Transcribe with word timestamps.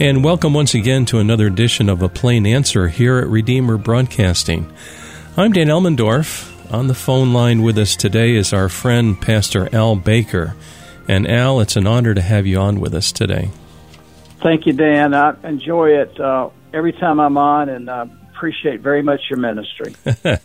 And 0.00 0.24
welcome 0.24 0.54
once 0.54 0.72
again 0.72 1.04
to 1.06 1.18
another 1.18 1.46
edition 1.46 1.90
of 1.90 2.00
A 2.00 2.08
Plain 2.08 2.46
Answer 2.46 2.88
here 2.88 3.18
at 3.18 3.26
Redeemer 3.28 3.76
Broadcasting. 3.76 4.72
I'm 5.36 5.52
Dan 5.52 5.66
Elmendorf. 5.66 6.72
On 6.72 6.86
the 6.86 6.94
phone 6.94 7.34
line 7.34 7.60
with 7.60 7.76
us 7.76 7.96
today 7.96 8.34
is 8.34 8.54
our 8.54 8.70
friend 8.70 9.20
Pastor 9.20 9.68
Al 9.74 9.96
Baker. 9.96 10.56
And 11.06 11.30
Al, 11.30 11.60
it's 11.60 11.76
an 11.76 11.86
honor 11.86 12.14
to 12.14 12.22
have 12.22 12.46
you 12.46 12.58
on 12.58 12.80
with 12.80 12.94
us 12.94 13.12
today. 13.12 13.50
Thank 14.38 14.64
you, 14.64 14.72
Dan. 14.72 15.12
I 15.12 15.34
enjoy 15.44 15.90
it 15.90 16.18
uh, 16.18 16.48
every 16.72 16.94
time 16.94 17.20
I'm 17.20 17.36
on, 17.36 17.68
and 17.68 17.90
I 17.90 18.08
appreciate 18.32 18.80
very 18.80 19.02
much 19.02 19.20
your 19.28 19.38
ministry. 19.38 19.94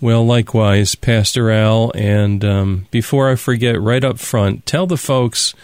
well, 0.00 0.26
likewise, 0.26 0.96
Pastor 0.96 1.52
Al. 1.52 1.92
And 1.94 2.44
um, 2.44 2.88
before 2.90 3.30
I 3.30 3.36
forget, 3.36 3.80
right 3.80 4.02
up 4.02 4.18
front, 4.18 4.66
tell 4.66 4.88
the 4.88 4.96
folks 4.96 5.54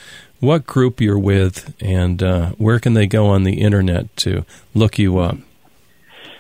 what 0.41 0.66
group 0.66 1.01
you're 1.01 1.19
with 1.19 1.74
and 1.80 2.23
uh, 2.23 2.51
where 2.52 2.79
can 2.79 2.95
they 2.95 3.07
go 3.07 3.26
on 3.26 3.43
the 3.45 3.60
internet 3.60 4.16
to 4.16 4.46
look 4.74 4.99
you 4.99 5.18
up. 5.18 5.37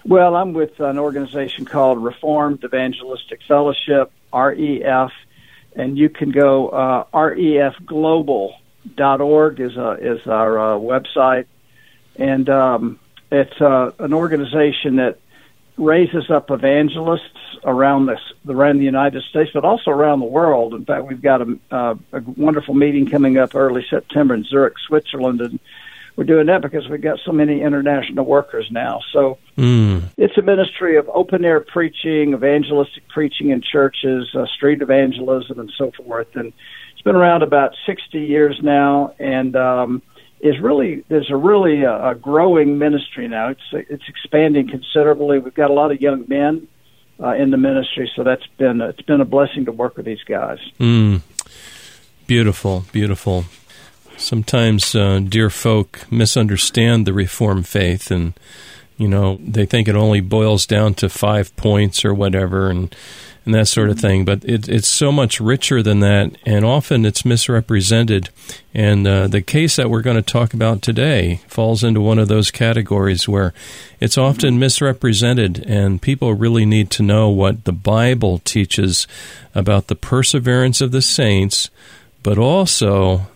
Well, 0.04 0.36
I'm 0.36 0.52
with 0.52 0.78
an 0.80 0.98
organization 0.98 1.64
called 1.64 2.02
Reformed 2.02 2.64
Evangelistic 2.64 3.40
Fellowship, 3.46 4.10
REF, 4.32 5.12
and 5.74 5.98
you 5.98 6.08
can 6.08 6.30
go 6.30 6.68
uh, 6.68 7.04
refglobal.org 7.12 9.60
is 9.60 9.76
a, 9.76 9.90
is 10.00 10.26
our 10.26 10.58
uh, 10.58 10.78
website, 10.78 11.44
and 12.16 12.48
um, 12.48 12.98
it's 13.30 13.60
uh, 13.60 13.90
an 13.98 14.14
organization 14.14 14.96
that 14.96 15.18
raises 15.78 16.30
up 16.30 16.50
evangelists 16.50 17.56
around 17.64 18.06
this 18.06 18.20
around 18.48 18.78
the 18.78 18.84
United 18.84 19.22
States, 19.24 19.50
but 19.54 19.64
also 19.64 19.90
around 19.90 20.20
the 20.20 20.26
world. 20.26 20.74
In 20.74 20.84
fact, 20.84 21.06
we've 21.06 21.22
got 21.22 21.42
a, 21.42 21.58
uh, 21.70 21.94
a 22.12 22.20
wonderful 22.36 22.74
meeting 22.74 23.06
coming 23.06 23.38
up 23.38 23.54
early 23.54 23.84
September 23.88 24.34
in 24.34 24.44
Zurich, 24.44 24.74
Switzerland, 24.86 25.40
and 25.40 25.58
we're 26.16 26.24
doing 26.24 26.46
that 26.46 26.62
because 26.62 26.88
we've 26.88 27.00
got 27.00 27.20
so 27.24 27.30
many 27.30 27.62
international 27.62 28.24
workers 28.24 28.66
now. 28.72 28.98
So 29.12 29.38
mm. 29.56 30.02
it's 30.16 30.36
a 30.36 30.42
ministry 30.42 30.96
of 30.96 31.08
open 31.10 31.44
air 31.44 31.60
preaching, 31.60 32.34
evangelistic 32.34 33.06
preaching 33.08 33.50
in 33.50 33.62
churches, 33.62 34.28
uh, 34.34 34.46
street 34.46 34.82
evangelism, 34.82 35.60
and 35.60 35.72
so 35.78 35.92
forth. 35.92 36.34
And 36.34 36.52
it's 36.92 37.02
been 37.02 37.14
around 37.14 37.44
about 37.44 37.76
60 37.86 38.18
years 38.18 38.58
now, 38.60 39.14
and 39.20 39.54
um, 39.54 40.02
is 40.40 40.58
really 40.60 41.04
there's 41.08 41.30
a 41.30 41.36
really 41.36 41.82
a, 41.82 41.92
uh, 41.92 42.10
a 42.10 42.14
growing 42.14 42.78
ministry 42.78 43.28
now. 43.28 43.48
It's 43.48 43.60
it's 43.72 44.04
expanding 44.08 44.68
considerably. 44.68 45.38
We've 45.38 45.54
got 45.54 45.70
a 45.70 45.74
lot 45.74 45.92
of 45.92 46.00
young 46.00 46.24
men 46.28 46.68
uh, 47.20 47.34
in 47.34 47.50
the 47.50 47.56
ministry, 47.56 48.10
so 48.14 48.24
that's 48.24 48.46
been 48.58 48.80
it's 48.80 49.02
been 49.02 49.20
a 49.20 49.24
blessing 49.24 49.64
to 49.66 49.72
work 49.72 49.96
with 49.96 50.06
these 50.06 50.22
guys. 50.26 50.58
Mm. 50.78 51.22
Beautiful, 52.26 52.84
beautiful 52.92 53.44
sometimes 54.18 54.94
uh, 54.94 55.20
dear 55.20 55.50
folk 55.50 56.10
misunderstand 56.10 57.06
the 57.06 57.12
Reformed 57.12 57.66
faith, 57.66 58.10
and 58.10 58.34
you 58.96 59.08
know 59.08 59.38
they 59.40 59.66
think 59.66 59.88
it 59.88 59.94
only 59.94 60.20
boils 60.20 60.66
down 60.66 60.94
to 60.94 61.08
five 61.08 61.54
points 61.56 62.04
or 62.04 62.12
whatever, 62.12 62.70
and 62.70 62.94
and 63.48 63.54
that 63.54 63.66
sort 63.66 63.88
of 63.88 63.98
thing. 63.98 64.26
But 64.26 64.44
it, 64.44 64.68
it's 64.68 64.86
so 64.86 65.10
much 65.10 65.40
richer 65.40 65.82
than 65.82 66.00
that, 66.00 66.36
and 66.44 66.66
often 66.66 67.06
it's 67.06 67.24
misrepresented. 67.24 68.28
And 68.74 69.08
uh, 69.08 69.26
the 69.26 69.40
case 69.40 69.76
that 69.76 69.88
we're 69.88 70.02
going 70.02 70.22
to 70.22 70.32
talk 70.32 70.52
about 70.52 70.82
today 70.82 71.40
falls 71.48 71.82
into 71.82 72.02
one 72.02 72.18
of 72.18 72.28
those 72.28 72.50
categories 72.50 73.26
where 73.26 73.54
it's 74.00 74.18
often 74.18 74.58
misrepresented, 74.58 75.64
and 75.66 76.02
people 76.02 76.34
really 76.34 76.66
need 76.66 76.90
to 76.90 77.02
know 77.02 77.30
what 77.30 77.64
the 77.64 77.72
Bible 77.72 78.40
teaches 78.40 79.06
about 79.54 79.86
the 79.86 79.96
perseverance 79.96 80.82
of 80.82 80.92
the 80.92 81.00
saints, 81.00 81.70
but 82.22 82.36
also 82.36 83.28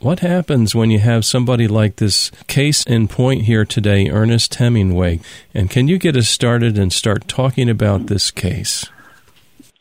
what 0.00 0.18
happens 0.18 0.74
when 0.74 0.90
you 0.90 0.98
have 0.98 1.24
somebody 1.24 1.68
like 1.68 1.96
this 1.96 2.32
case 2.48 2.82
in 2.82 3.06
point 3.06 3.42
here 3.42 3.64
today, 3.64 4.10
Ernest 4.10 4.56
Hemingway? 4.56 5.20
And 5.54 5.70
can 5.70 5.86
you 5.86 5.98
get 5.98 6.16
us 6.16 6.28
started 6.28 6.76
and 6.76 6.92
start 6.92 7.28
talking 7.28 7.70
about 7.70 8.08
this 8.08 8.32
case? 8.32 8.86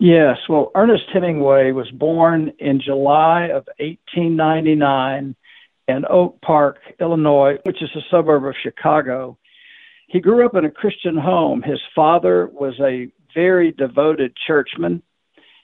Yes. 0.02 0.38
Well, 0.50 0.72
Ernest 0.74 1.06
Hemingway 1.14 1.72
was 1.72 1.90
born 1.92 2.54
in 2.60 2.82
July 2.82 3.46
of 3.46 3.68
1899 3.80 5.36
in 5.88 6.06
Oak 6.10 6.42
Park, 6.42 6.80
Illinois, 7.00 7.58
which 7.64 7.82
is 7.82 7.90
a 7.96 8.02
suburb 8.10 8.46
of 8.46 8.56
Chicago. 8.62 9.38
He 10.08 10.20
grew 10.20 10.46
up 10.46 10.56
in 10.56 10.66
a 10.66 10.72
Christian 10.72 11.18
home. 11.18 11.62
His 11.62 11.80
father 11.96 12.48
was 12.48 12.80
a 12.80 13.10
very 13.34 13.72
devoted 13.72 14.36
churchman 14.36 15.04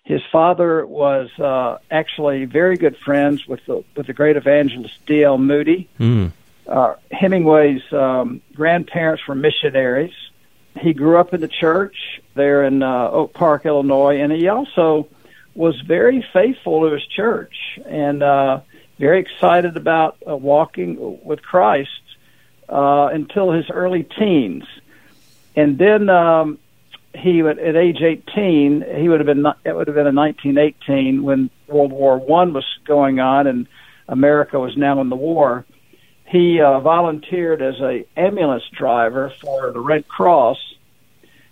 his 0.08 0.22
father 0.32 0.88
was 0.88 1.30
uh, 1.38 1.80
actually 1.92 2.46
very 2.46 2.78
good 2.78 2.96
friends 2.96 3.46
with 3.46 3.60
the 3.66 3.84
with 3.98 4.08
the 4.08 4.14
great 4.14 4.38
evangelist 4.38 5.06
D.L. 5.06 5.38
Moody. 5.38 5.90
Mm. 6.00 6.32
Uh, 6.66 6.96
Hemingway's 7.12 7.82
um, 7.92 8.42
grandparents 8.56 9.28
were 9.28 9.36
missionaries. 9.36 10.14
He 10.82 10.94
grew 10.94 11.18
up 11.18 11.34
in 11.34 11.42
the 11.42 11.48
church 11.48 12.22
there 12.36 12.64
in 12.64 12.84
uh, 12.84 13.10
Oak 13.10 13.34
Park, 13.34 13.66
Illinois, 13.66 14.20
and 14.22 14.32
he 14.32 14.48
also 14.48 15.08
was 15.56 15.80
very 15.82 16.26
faithful 16.34 16.82
to 16.82 16.94
his 16.94 17.06
church 17.06 17.56
and 17.86 18.22
uh, 18.22 18.60
very 19.00 19.20
excited 19.20 19.76
about 19.76 20.18
uh, 20.28 20.36
walking 20.36 21.20
with 21.24 21.42
Christ 21.42 21.90
uh, 22.70 23.10
until 23.12 23.52
his 23.52 23.70
early 23.70 24.04
teens. 24.04 24.66
And 25.56 25.78
then 25.78 26.10
um, 26.10 26.60
he 27.16 27.42
would 27.42 27.58
at 27.60 27.76
age 27.76 28.02
18 28.02 28.86
he 28.98 29.10
would 29.10 29.20
have 29.20 29.26
been 29.26 29.46
it 29.66 29.76
would 29.76 29.88
have 29.88 29.96
been 29.96 30.08
in 30.08 30.16
1918 30.16 31.24
when 31.24 31.50
World 31.68 31.92
War 31.92 32.18
One 32.18 32.54
was 32.54 32.66
going 32.86 33.20
on 33.20 33.48
and 33.48 33.68
America 34.08 34.60
was 34.60 34.78
now 34.78 35.02
in 35.02 35.10
the 35.10 35.16
war. 35.16 35.66
He 36.28 36.60
uh, 36.60 36.80
volunteered 36.82 37.62
as 37.62 37.76
a 37.80 38.06
ambulance 38.18 38.64
driver 38.78 39.32
for 39.42 39.72
the 39.72 39.80
Red 39.80 40.08
Cross 40.08 40.58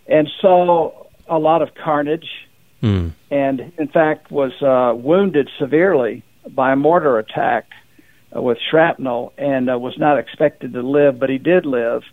and 0.08 0.30
saw 0.42 1.06
a 1.28 1.40
lot 1.40 1.62
of 1.62 1.74
carnage 1.74 2.30
mm. 2.84 3.12
and 3.32 3.74
in 3.78 3.88
fact 3.88 4.32
was 4.32 4.52
uh, 4.62 4.94
wounded 4.96 5.50
severely 5.58 6.24
by 6.50 6.74
a 6.74 6.76
mortar 6.76 7.18
attack 7.18 7.70
uh, 8.36 8.42
with 8.42 8.58
shrapnel 8.70 9.34
and 9.38 9.70
uh, 9.70 9.80
was 9.80 9.98
not 9.98 10.20
expected 10.20 10.74
to 10.74 10.82
live 10.82 11.20
but 11.20 11.30
he 11.30 11.38
did 11.38 11.66
live. 11.66 12.04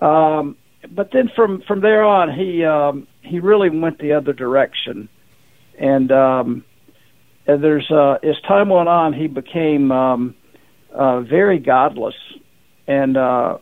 Um, 0.00 0.56
but 0.90 1.10
then 1.12 1.30
from 1.34 1.62
from 1.62 1.80
there 1.80 2.04
on, 2.04 2.32
he 2.32 2.64
um, 2.64 3.06
he 3.22 3.38
really 3.38 3.70
went 3.70 3.98
the 3.98 4.14
other 4.14 4.32
direction, 4.32 5.08
and 5.78 6.10
um, 6.10 6.64
and 7.46 7.62
there's 7.62 7.88
uh, 7.90 8.18
as 8.22 8.40
time 8.40 8.68
went 8.68 8.88
on, 8.88 9.12
he 9.12 9.28
became 9.28 9.92
um, 9.92 10.34
uh, 10.94 11.20
very 11.20 11.58
godless, 11.58 12.14
and 12.86 13.16
uh, 13.16 13.58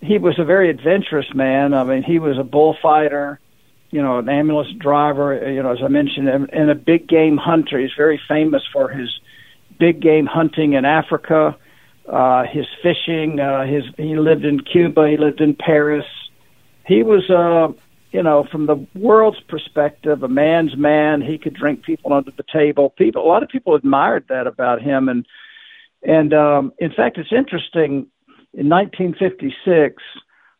he 0.00 0.18
was 0.18 0.38
a 0.38 0.44
very 0.44 0.70
adventurous 0.70 1.32
man. 1.34 1.74
I 1.74 1.84
mean, 1.84 2.02
he 2.02 2.18
was 2.18 2.38
a 2.38 2.44
bullfighter, 2.44 3.38
you 3.90 4.02
know, 4.02 4.18
an 4.18 4.28
ambulance 4.28 4.72
driver, 4.78 5.50
you 5.50 5.62
know, 5.62 5.72
as 5.72 5.82
I 5.82 5.88
mentioned, 5.88 6.28
and, 6.28 6.70
a 6.70 6.74
big 6.74 7.08
game 7.08 7.36
hunter. 7.36 7.78
He's 7.78 7.94
very 7.96 8.20
famous 8.28 8.62
for 8.72 8.88
his 8.88 9.08
big 9.78 10.00
game 10.00 10.26
hunting 10.26 10.72
in 10.72 10.84
Africa, 10.84 11.56
uh, 12.08 12.44
his 12.44 12.66
fishing. 12.82 13.38
Uh, 13.38 13.64
his 13.64 13.84
he 13.96 14.16
lived 14.16 14.44
in 14.44 14.60
Cuba. 14.60 15.08
He 15.08 15.16
lived 15.16 15.40
in 15.40 15.54
Paris 15.54 16.06
he 16.86 17.02
was, 17.02 17.28
uh, 17.30 17.72
you 18.10 18.22
know, 18.22 18.46
from 18.50 18.66
the 18.66 18.86
world's 18.94 19.40
perspective, 19.40 20.22
a 20.22 20.28
man's 20.28 20.76
man. 20.76 21.22
He 21.22 21.38
could 21.38 21.54
drink 21.54 21.84
people 21.84 22.12
under 22.12 22.30
the 22.30 22.44
table. 22.52 22.90
People, 22.90 23.24
a 23.24 23.28
lot 23.28 23.42
of 23.42 23.48
people 23.48 23.74
admired 23.74 24.26
that 24.28 24.46
about 24.46 24.82
him, 24.82 25.08
and 25.08 25.26
and 26.02 26.34
um, 26.34 26.72
in 26.78 26.92
fact, 26.92 27.18
it's 27.18 27.32
interesting. 27.32 28.08
In 28.54 28.68
1956, 28.68 30.02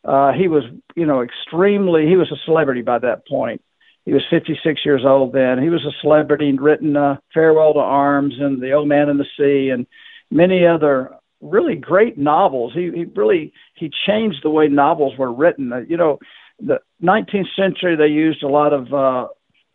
uh, 0.05 0.31
he 0.33 0.47
was, 0.47 0.63
you 0.95 1.05
know, 1.05 1.21
extremely. 1.21 2.07
He 2.07 2.15
was 2.15 2.31
a 2.31 2.43
celebrity 2.45 2.81
by 2.81 2.99
that 2.99 3.27
point. 3.27 3.61
He 4.05 4.13
was 4.13 4.23
56 4.29 4.81
years 4.83 5.03
old 5.05 5.31
then. 5.31 5.61
He 5.61 5.69
was 5.69 5.85
a 5.85 6.01
celebrity 6.01 6.49
and 6.49 6.59
written 6.59 6.97
uh, 6.97 7.17
"Farewell 7.33 7.73
to 7.73 7.79
Arms" 7.79 8.35
and 8.39 8.61
"The 8.61 8.73
Old 8.73 8.87
Man 8.87 9.09
in 9.09 9.17
the 9.17 9.25
Sea" 9.37 9.69
and 9.69 9.85
many 10.31 10.65
other 10.65 11.15
really 11.41 11.75
great 11.75 12.17
novels. 12.17 12.73
He, 12.73 12.91
he 12.93 13.05
really 13.15 13.53
he 13.75 13.91
changed 14.07 14.39
the 14.43 14.49
way 14.49 14.67
novels 14.67 15.17
were 15.17 15.31
written. 15.31 15.71
Uh, 15.71 15.81
you 15.87 15.97
know, 15.97 16.19
the 16.59 16.79
19th 17.01 17.53
century 17.55 17.95
they 17.95 18.07
used 18.07 18.43
a 18.43 18.47
lot 18.47 18.73
of 18.73 18.93
uh, 18.93 19.27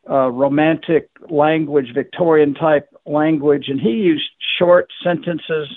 uh, 0.08 0.28
romantic 0.30 1.10
language, 1.28 1.92
Victorian 1.94 2.54
type 2.54 2.88
language, 3.06 3.68
and 3.68 3.80
he 3.80 3.90
used 3.90 4.30
short 4.58 4.90
sentences 5.02 5.68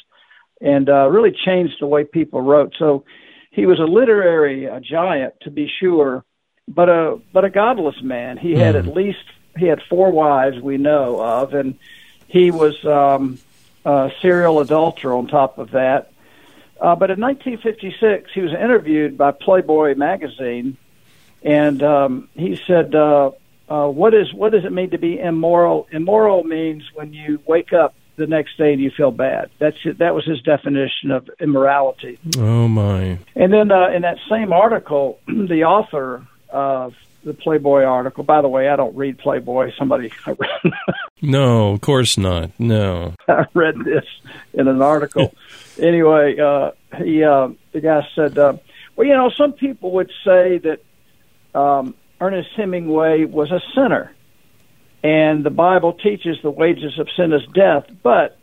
and 0.62 0.90
uh, 0.90 1.08
really 1.10 1.32
changed 1.32 1.76
the 1.80 1.88
way 1.88 2.04
people 2.04 2.42
wrote. 2.42 2.74
So 2.78 3.04
he 3.52 3.66
was 3.66 3.80
a 3.80 3.84
literary 3.84 4.68
uh, 4.70 4.80
giant 4.80 5.34
to 5.42 5.52
be 5.52 5.70
sure, 5.80 6.24
but 6.68 6.90
a 6.90 7.20
but 7.34 7.46
a 7.46 7.50
godless 7.50 8.02
man. 8.02 8.38
He 8.38 8.54
mm. 8.54 8.58
had 8.58 8.76
at 8.76 8.88
least 8.88 9.24
he 9.58 9.66
had 9.66 9.82
four 9.90 10.12
wives 10.12 10.60
we 10.60 10.78
know 10.78 11.22
of, 11.22 11.54
and 11.54 11.78
he 12.28 12.52
was. 12.52 12.84
Um, 12.86 13.40
uh, 13.86 14.10
serial 14.22 14.60
adulterer 14.60 15.14
on 15.14 15.28
top 15.28 15.58
of 15.58 15.72
that. 15.72 16.12
Uh, 16.80 16.96
but 16.96 17.12
in 17.12 17.20
1956, 17.20 18.32
he 18.34 18.42
was 18.42 18.52
interviewed 18.52 19.18
by 19.18 19.32
Playboy 19.32 19.96
magazine, 19.96 20.78
and 21.44 21.82
um, 21.84 22.30
he 22.34 22.60
said, 22.68 22.96
uh, 22.96 23.32
uh, 23.72 23.88
"What 23.88 24.14
is 24.14 24.34
what 24.34 24.52
does 24.52 24.66
it 24.66 24.72
mean 24.72 24.90
to 24.90 24.98
be 24.98 25.20
immoral? 25.20 25.88
Immoral 25.92 26.44
means 26.44 26.84
when 26.94 27.14
you 27.14 27.40
wake 27.48 27.72
up 27.74 27.96
the 28.18 28.28
next 28.28 28.58
day 28.58 28.74
and 28.74 28.82
you 28.82 28.92
feel 28.92 29.12
bad. 29.12 29.50
That's 29.60 29.78
it. 29.86 30.00
That 30.00 30.14
was 30.14 30.26
his 30.26 30.42
definition 30.42 31.12
of 31.12 31.30
immorality. 31.40 32.20
Oh 32.38 32.68
my! 32.68 33.20
And 33.36 33.54
then 33.54 33.72
uh, 33.72 33.90
in 33.90 34.02
that 34.02 34.18
same 34.30 34.52
article, 34.52 35.20
the 35.28 35.64
author 35.64 36.26
of 36.50 36.96
the 37.24 37.34
Playboy 37.34 37.84
article. 37.84 38.24
By 38.24 38.42
the 38.42 38.48
way, 38.48 38.68
I 38.68 38.76
don't 38.76 38.96
read 38.96 39.18
Playboy. 39.20 39.72
Somebody 39.78 40.12
No, 41.22 41.72
of 41.72 41.82
course 41.82 42.18
not. 42.18 42.52
No. 42.60 43.14
I 43.28 43.46
read 43.54 43.76
this 43.86 44.06
in 44.54 44.68
an 44.68 44.82
article. 44.82 45.34
anyway, 45.80 46.38
uh, 46.40 46.72
he 46.98 47.24
uh, 47.24 47.50
the 47.72 47.82
guy 47.82 48.08
said, 48.16 48.38
uh, 48.38 48.58
"Well, 48.96 49.08
you 49.08 49.14
know, 49.14 49.30
some 49.30 49.54
people 49.54 49.92
would 49.92 50.12
say 50.26 50.58
that 50.60 50.80
um, 51.58 51.96
Ernest 52.22 52.50
Hemingway 52.56 53.26
was 53.26 53.52
a 53.52 53.60
sinner, 53.76 54.16
and 55.04 55.44
the 55.44 55.50
Bible 55.50 55.94
teaches 55.94 56.38
the 56.42 56.52
wages 56.52 56.98
of 57.00 57.08
sin 57.18 57.34
is 57.34 57.42
death." 57.54 57.86
But 58.04 58.38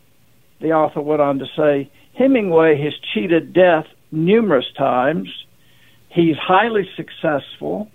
the 0.61 0.73
author 0.73 1.01
went 1.01 1.23
on 1.23 1.39
to 1.39 1.47
say, 1.57 1.91
Hemingway 2.15 2.81
has 2.83 2.93
cheated 3.15 3.53
death 3.53 3.87
numerous 4.11 4.67
times. 4.77 5.29
He's 6.09 6.37
highly 6.37 6.89
successful. 6.97 7.89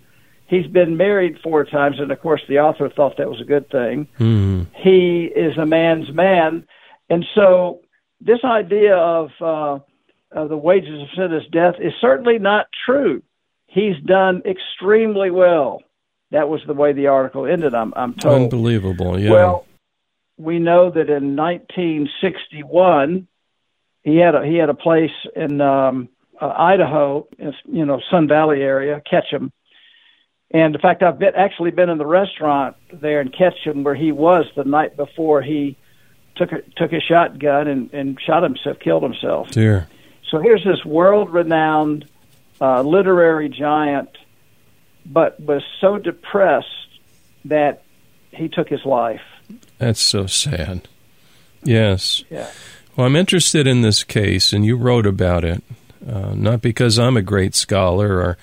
He's 0.47 0.68
been 0.68 0.97
married 0.97 1.39
four 1.44 1.65
times, 1.65 1.97
and 2.00 2.12
of 2.12 2.21
course, 2.21 2.41
the 2.47 2.59
author 2.59 2.89
thought 2.89 3.18
that 3.18 3.30
was 3.30 3.41
a 3.41 3.45
good 3.45 3.69
thing. 3.69 4.07
Mm. 4.19 4.68
He 4.75 5.25
is 5.25 5.57
a 5.57 5.65
man's 5.65 6.12
man, 6.13 6.65
and 7.09 7.25
so 7.35 7.81
this 8.21 8.39
idea 8.44 8.95
of 8.95 9.30
uh, 9.41 9.80
uh, 10.35 10.47
the 10.47 10.57
wages 10.57 11.01
of 11.01 11.07
sin 11.15 11.33
is 11.33 11.44
death 11.51 11.75
is 11.80 11.94
certainly 12.00 12.39
not 12.39 12.68
true. 12.85 13.21
He's 13.74 14.00
done 14.06 14.42
extremely 14.46 15.31
well. 15.31 15.81
That 16.31 16.50
was 16.50 16.62
the 16.68 16.74
way 16.74 16.94
the 16.94 17.08
article 17.08 17.46
ended. 17.46 17.74
I'm, 17.74 17.94
I'm 17.96 18.14
told. 18.16 18.44
Unbelievable. 18.44 19.20
Yeah. 19.20 19.31
Well, 19.31 19.66
we 20.38 20.60
know 20.60 20.90
that 20.90 21.10
in 21.10 21.36
1961 21.36 23.28
he 24.02 24.18
had 24.18 24.36
a 24.36 24.46
he 24.46 24.58
had 24.58 24.70
a 24.70 24.74
place 24.74 25.12
in 25.36 25.62
um, 25.62 26.10
uh, 26.42 26.54
Idaho, 26.58 27.28
you 27.66 27.86
know, 27.86 28.02
Sun 28.10 28.28
Valley 28.28 28.62
area, 28.62 29.02
Ketchum 29.10 29.52
and 30.54 30.76
in 30.76 30.81
fact, 30.81 31.02
I've 31.02 31.18
been, 31.18 31.34
actually 31.36 31.72
been 31.72 31.90
in 31.90 31.98
the 31.98 32.06
restaurant 32.06 32.76
there 32.94 33.19
in 33.22 33.30
Ketchum 33.30 33.84
where 33.84 33.96
he 33.96 34.12
was 34.12 34.46
the 34.56 34.64
night 34.64 34.96
before 34.96 35.42
he 35.42 35.78
took 36.36 36.52
a, 36.52 36.62
took 36.78 36.94
a 36.94 37.00
shotgun 37.00 37.68
and, 37.68 37.92
and 37.92 38.19
shot 38.24 38.44
himself, 38.44 38.78
killed 38.80 39.02
himself. 39.02 39.50
Dear. 39.50 39.88
So 40.30 40.40
here's 40.40 40.64
this 40.64 40.86
world-renowned 40.86 42.08
uh, 42.62 42.82
literary 42.82 43.50
giant, 43.50 44.10
but 45.06 45.40
was 45.40 45.64
so 45.82 45.98
depressed 45.98 46.68
that 47.46 47.84
he 48.32 48.48
took 48.48 48.70
his 48.70 48.86
life. 48.86 49.22
That's 49.78 50.02
so 50.02 50.26
sad. 50.28 50.88
Yes. 51.64 52.24
Yeah. 52.30 52.50
Well, 52.96 53.08
I'm 53.08 53.16
interested 53.16 53.68
in 53.68 53.82
this 53.82 54.04
case, 54.04 54.54
and 54.54 54.66
you 54.66 54.76
wrote 54.76 55.06
about 55.06 55.44
it, 55.44 55.64
uh, 56.08 56.34
not 56.36 56.62
because 56.62 57.00
I'm 57.00 57.18
a 57.18 57.22
great 57.22 57.56
scholar 57.56 58.18
or 58.20 58.38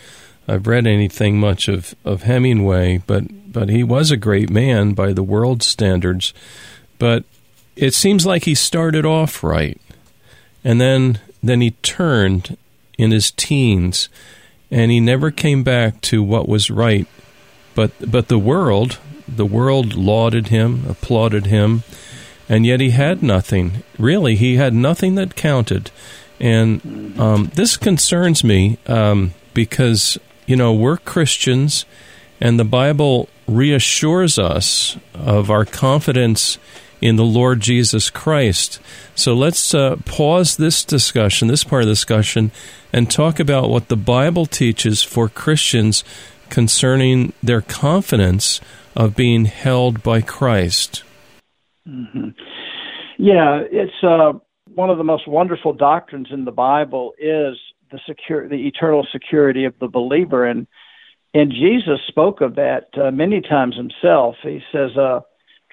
I've 0.48 0.66
read 0.66 0.86
anything 0.86 1.38
much 1.38 1.68
of, 1.68 1.94
of 2.04 2.24
Hemingway, 2.24 3.02
but 3.06 3.24
but 3.52 3.68
he 3.68 3.82
was 3.82 4.10
a 4.10 4.16
great 4.16 4.48
man 4.48 4.92
by 4.92 5.12
the 5.12 5.22
world 5.22 5.62
standards. 5.62 6.32
But 6.98 7.24
it 7.76 7.94
seems 7.94 8.26
like 8.26 8.44
he 8.44 8.54
started 8.54 9.04
off 9.04 9.42
right, 9.44 9.80
and 10.64 10.80
then 10.80 11.20
then 11.42 11.60
he 11.60 11.72
turned 11.82 12.56
in 13.00 13.10
his 13.10 13.30
teens, 13.30 14.08
and 14.70 14.90
he 14.90 15.00
never 15.00 15.30
came 15.30 15.62
back 15.62 16.00
to 16.02 16.22
what 16.22 16.48
was 16.48 16.70
right. 16.70 17.06
But 17.74 17.92
but 18.10 18.28
the 18.28 18.38
world, 18.38 18.98
the 19.28 19.46
world 19.46 19.94
lauded 19.94 20.48
him, 20.48 20.84
applauded 20.88 21.46
him, 21.46 21.82
and 22.48 22.66
yet 22.66 22.80
he 22.80 22.90
had 22.90 23.22
nothing. 23.22 23.82
Really, 23.98 24.36
he 24.36 24.56
had 24.56 24.74
nothing 24.74 25.14
that 25.14 25.36
counted, 25.36 25.90
and 26.38 27.18
um, 27.18 27.50
this 27.54 27.76
concerns 27.76 28.44
me 28.44 28.78
um, 28.86 29.34
because 29.54 30.18
you 30.50 30.56
know, 30.56 30.72
we're 30.72 30.96
Christians, 30.96 31.84
and 32.40 32.58
the 32.58 32.64
Bible 32.64 33.28
reassures 33.46 34.36
us 34.36 34.96
of 35.14 35.48
our 35.48 35.64
confidence 35.64 36.58
in 37.00 37.16
the 37.16 37.24
Lord 37.24 37.60
Jesus 37.60 38.10
Christ. 38.10 38.80
So 39.14 39.34
let's 39.34 39.74
uh, 39.74 39.96
pause 40.04 40.56
this 40.56 40.84
discussion, 40.84 41.48
this 41.48 41.64
part 41.64 41.82
of 41.82 41.88
the 41.88 41.92
discussion, 41.92 42.50
and 42.92 43.10
talk 43.10 43.40
about 43.40 43.70
what 43.70 43.88
the 43.88 43.96
Bible 43.96 44.46
teaches 44.46 45.02
for 45.02 45.28
Christians 45.28 46.04
concerning 46.48 47.32
their 47.42 47.60
confidence 47.60 48.60
of 48.96 49.16
being 49.16 49.44
held 49.44 50.02
by 50.02 50.20
Christ. 50.20 51.04
Mm-hmm. 51.88 52.30
Yeah, 53.18 53.62
it's 53.70 54.02
uh, 54.02 54.32
one 54.74 54.90
of 54.90 54.98
the 54.98 55.04
most 55.04 55.28
wonderful 55.28 55.72
doctrines 55.72 56.28
in 56.30 56.44
the 56.44 56.52
Bible 56.52 57.12
is 57.18 57.56
the 57.90 58.00
secure 58.06 58.48
the 58.48 58.66
eternal 58.66 59.06
security 59.10 59.64
of 59.64 59.74
the 59.80 59.88
believer 59.88 60.46
and 60.46 60.66
and 61.32 61.52
Jesus 61.52 62.00
spoke 62.08 62.40
of 62.40 62.56
that 62.56 62.88
uh, 63.00 63.10
many 63.12 63.40
times 63.40 63.76
himself. 63.76 64.34
He 64.42 64.60
says, 64.72 64.96
uh, 64.96 65.20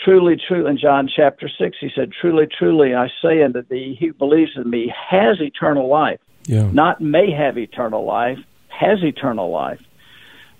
"Truly, 0.04 0.38
truly," 0.38 0.70
in 0.70 0.78
John 0.78 1.10
chapter 1.14 1.50
six, 1.50 1.78
he 1.80 1.90
said, 1.96 2.12
"Truly, 2.12 2.48
truly, 2.48 2.96
I 2.96 3.10
say 3.22 3.44
unto 3.44 3.62
thee, 3.64 3.96
he 4.00 4.08
who 4.08 4.14
believes 4.14 4.52
in 4.56 4.70
me 4.70 4.94
has 5.10 5.42
eternal 5.42 5.88
life. 5.88 6.20
Yeah. 6.46 6.70
Not 6.72 7.02
may 7.02 7.32
have 7.32 7.58
eternal 7.58 8.06
life, 8.06 8.40
has 8.70 9.04
eternal 9.04 9.50
life." 9.50 9.82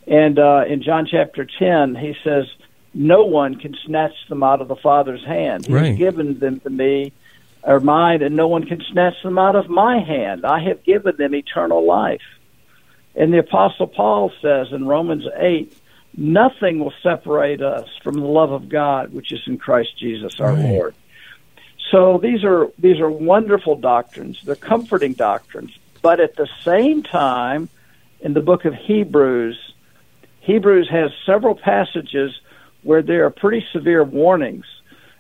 And 0.08 0.40
uh, 0.40 0.64
in 0.68 0.82
John 0.82 1.08
chapter 1.10 1.46
ten, 1.46 1.96
he 1.96 2.16
says, 2.24 2.46
"No 2.94 3.26
one 3.26 3.56
can 3.56 3.76
snatch 3.86 4.16
them 4.30 4.44
out 4.44 4.62
of 4.62 4.68
the 4.68 4.76
Father's 4.76 5.24
hand. 5.24 5.66
He's 5.66 5.76
right. 5.76 5.98
given 5.98 6.40
them 6.40 6.60
to 6.62 6.70
me." 6.70 7.14
or 7.64 7.82
mine, 7.82 8.24
and 8.24 8.36
no 8.36 8.48
one 8.48 8.66
can 8.66 8.82
snatch 8.92 9.22
them 9.24 9.38
out 9.38 9.56
of 9.56 9.68
my 9.68 10.00
hand. 10.00 10.46
I 10.46 10.60
have 10.62 10.84
given 10.84 11.18
them 11.18 11.36
eternal 11.36 11.86
life. 11.86 12.22
And 13.14 13.34
the 13.34 13.40
Apostle 13.40 13.88
Paul 13.88 14.32
says 14.42 14.68
in 14.72 14.88
Romans 14.88 15.26
8, 15.36 15.77
nothing 16.18 16.80
will 16.80 16.94
separate 17.02 17.62
us 17.62 17.88
from 18.04 18.16
the 18.16 18.26
love 18.26 18.52
of 18.52 18.68
God, 18.68 19.14
which 19.14 19.32
is 19.32 19.40
in 19.48 19.58
Christ 19.58 19.98
Jesus 19.98 20.40
our 20.40 20.54
right. 20.54 20.66
Lord. 20.66 20.96
So 21.92 22.18
these 22.18 22.44
are 22.44 22.70
these 22.78 23.00
are 23.00 23.10
wonderful 23.10 23.78
doctrines. 23.78 24.42
They're 24.44 24.56
comforting 24.56 25.14
doctrines. 25.14 25.78
But 26.02 26.20
at 26.20 26.36
the 26.36 26.50
same 26.64 27.04
time, 27.04 27.70
in 28.20 28.34
the 28.34 28.42
book 28.42 28.66
of 28.66 28.74
Hebrews, 28.74 29.58
Hebrews 30.42 30.90
has 30.90 31.12
several 31.26 31.56
passages 31.56 32.40
where 32.84 33.02
there 33.02 33.26
are 33.26 33.30
pretty 33.30 33.66
severe 33.72 34.04
warnings 34.04 34.66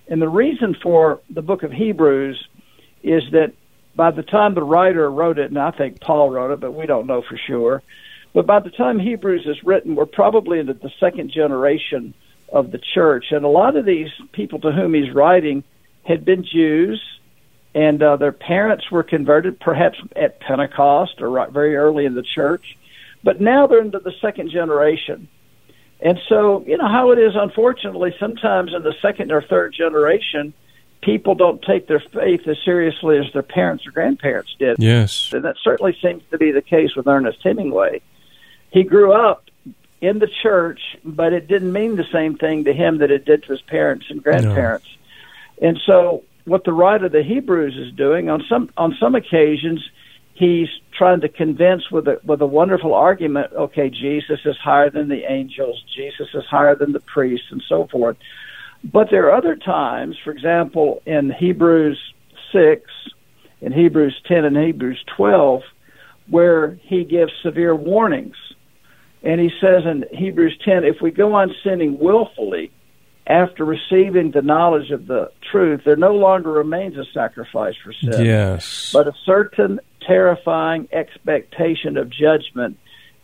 and 0.08 0.22
the 0.22 0.30
reason 0.30 0.75
for 0.82 1.22
the 1.30 1.42
book 1.42 1.63
of 1.63 1.72
Hebrews 1.72 2.48
is 3.04 3.24
that 3.32 3.54
by 3.96 4.12
the 4.12 4.24
time 4.24 4.54
the 4.54 4.63
writer 4.63 5.10
wrote 5.10 5.39
it, 5.39 5.50
and 5.50 5.60
I 5.60 5.72
think 5.72 6.00
Paul 6.00 6.30
wrote 6.30 6.51
it, 6.51 6.60
but 6.60 6.72
we 6.72 6.86
don't 6.86 7.08
know 7.08 7.22
for 7.22 7.38
sure, 7.38 7.82
but 8.38 8.46
by 8.46 8.60
the 8.60 8.70
time 8.70 9.00
Hebrews 9.00 9.48
is 9.48 9.63
written, 9.63 9.96
we're 9.96 10.06
probably 10.06 10.60
into 10.60 10.75
the 10.75 10.91
second 11.00 11.32
generation 11.32 12.13
of 12.53 12.70
the 12.70 12.77
church. 12.77 13.32
And 13.32 13.44
a 13.44 13.48
lot 13.48 13.75
of 13.75 13.84
these 13.84 14.10
people 14.32 14.60
to 14.60 14.72
whom 14.72 14.94
he's 14.94 15.12
writing 15.12 15.63
had 16.03 16.24
been 16.24 16.46
Jews, 16.46 17.01
and 17.74 18.03
uh, 18.03 18.15
their 18.17 18.32
parents 18.32 18.91
were 18.91 19.01
converted 19.01 19.60
perhaps 19.60 19.98
at 20.15 20.39
Pentecost 20.39 21.20
or 21.20 21.32
right, 21.32 21.50
very 21.50 21.75
early 21.75 22.06
in 22.06 22.13
the 22.13 22.22
church. 22.22 22.77
But 23.24 23.41
now 23.41 23.65
they're 23.65 23.82
into 23.82 23.98
the 23.98 24.13
second 24.22 24.51
generation. 24.51 25.27
And 26.00 26.20
so, 26.29 26.63
you 26.67 26.77
know 26.77 26.88
how 26.88 27.10
it 27.10 27.17
is, 27.17 27.32
unfortunately, 27.34 28.13
sometimes 28.20 28.72
in 28.72 28.84
the 28.84 28.94
second 29.01 29.32
or 29.32 29.41
third 29.41 29.74
generation, 29.74 30.53
people 31.01 31.34
don't 31.34 31.60
take 31.63 31.88
their 31.88 32.03
faith 32.13 32.48
as 32.48 32.58
seriously 32.63 33.17
as 33.17 33.25
their 33.34 33.41
parents 33.41 33.88
or 33.88 33.91
grandparents 33.94 34.56
did. 34.60 34.75
Yes. 34.77 35.34
And 35.34 35.44
that 35.44 35.56
certainly 35.63 35.98
seems 36.03 36.22
to 36.29 36.38
be 36.38 36.51
the 36.51 36.62
case 36.62 36.96
with 36.96 37.08
Ernest 37.08 37.39
Hemingway. 37.41 38.00
He 38.72 38.84
grew 38.84 39.14
up 39.14 39.46
in 40.02 40.20
the 40.20 40.30
church, 40.44 40.80
but 41.04 41.34
it 41.34 41.48
didn't 41.48 41.74
mean 41.74 41.96
the 41.96 42.06
same 42.12 42.38
thing 42.38 42.66
to 42.66 42.74
him 42.74 43.00
that 43.00 43.12
it 43.12 43.26
did 43.26 43.44
to 43.44 43.52
his 43.54 43.62
parents 43.62 44.06
and 44.10 44.24
grandparents. 44.24 44.88
No. 45.62 45.70
And 45.70 45.80
so 45.86 46.24
what 46.46 46.64
the 46.64 46.74
writer 46.74 47.06
of 47.08 47.12
the 47.12 47.24
Hebrews 47.24 47.76
is 47.76 47.94
doing 47.96 48.30
on 48.30 48.44
some 48.48 48.70
on 48.78 48.96
some 49.00 49.16
occasions 49.16 49.82
he's 50.38 50.70
trying 50.96 51.22
to 51.22 51.30
convince 51.30 51.90
with 51.92 52.08
a 52.08 52.20
with 52.24 52.42
a 52.42 52.46
wonderful 52.46 52.94
argument 52.94 53.52
okay 53.54 53.90
jesus 53.90 54.40
is 54.46 54.56
higher 54.58 54.90
than 54.90 55.10
the 55.10 55.24
angels 55.30 55.84
jesus 55.96 56.28
is 56.34 56.46
higher 56.46 56.76
than 56.76 56.92
the 56.92 57.00
priests 57.00 57.48
and 57.50 57.64
so 57.68 57.88
forth 57.88 58.18
but 58.84 59.10
there 59.10 59.28
are 59.28 59.36
other 59.36 59.56
times 59.56 60.16
for 60.24 60.32
example 60.32 61.02
in 61.06 61.32
hebrews 61.32 62.00
6 62.52 62.82
in 63.62 63.74
hebrews 63.74 64.20
10 64.28 64.46
and 64.46 64.58
hebrews 64.58 65.04
12 65.16 65.64
where 66.30 66.78
he 66.84 67.04
gives 67.04 67.32
severe 67.42 67.76
warnings 67.76 68.36
and 69.27 69.41
he 69.41 69.51
says 69.62 69.84
in 69.86 70.05
hebrews 70.12 70.57
10 70.63 70.84
if 70.84 71.01
we 71.01 71.12
go 71.12 71.36
on 71.36 71.53
sinning 71.63 72.00
willfully 72.00 72.72
after 73.27 73.65
receiving 73.65 74.31
the 74.31 74.41
knowledge 74.41 74.89
of 74.89 75.07
the 75.07 75.29
truth, 75.51 75.81
there 75.86 75.98
no 75.98 76.15
longer 76.15 76.51
remains 76.51 76.98
a 76.98 77.03
sacrifice 77.13 77.75
for 77.84 77.91
sin, 77.93 78.25
yes. 78.25 78.91
but 78.93 79.05
a 79.05 79.13
certain 79.25 79.79
terrifying 80.05 80.88
expectation 80.93 81.98
of 81.98 82.10
judgment 82.10 82.77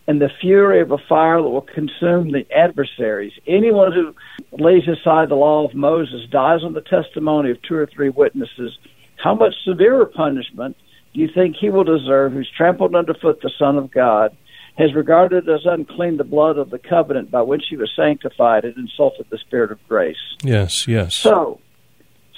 and 0.06 0.22
the 0.22 0.30
fury 0.42 0.82
of 0.82 0.92
a 0.92 0.98
fire 0.98 1.42
that 1.42 1.48
will 1.48 1.62
consume 1.62 2.34
the 2.34 2.46
adversaries. 2.54 3.32
Anyone 3.48 3.94
who 3.94 4.14
lays 4.52 4.84
aside 4.90 5.30
the 5.30 5.36
law 5.36 5.66
of 5.66 5.74
Moses 5.74 6.28
dies 6.30 6.64
on 6.64 6.74
the 6.74 6.82
testimony 6.82 7.52
of 7.52 7.62
two 7.62 7.76
or 7.76 7.86
three 7.86 8.10
witnesses. 8.10 8.78
How 9.16 9.34
much 9.34 9.54
severer 9.64 10.06
punishment 10.06 10.76
do 11.14 11.22
you 11.22 11.30
think 11.34 11.56
he 11.56 11.70
will 11.70 11.86
deserve 11.86 12.34
who's 12.34 12.52
trampled 12.58 12.94
underfoot 12.94 13.40
the 13.42 13.52
Son 13.58 13.78
of 13.78 13.92
God, 13.92 14.36
has 14.78 14.94
regarded 14.96 15.48
as 15.48 15.62
unclean 15.66 16.18
the 16.18 16.24
blood 16.24 16.58
of 16.58 16.70
the 16.70 16.80
covenant 16.80 17.30
by 17.30 17.42
which 17.42 17.64
he 17.70 17.78
was 17.78 17.92
sanctified 17.96 18.66
and 18.66 18.76
insulted 18.78 19.28
the 19.30 19.38
Spirit 19.38 19.72
of 19.72 19.80
grace? 19.88 20.18
Yes, 20.44 20.88
yes. 20.88 21.14
So, 21.14 21.60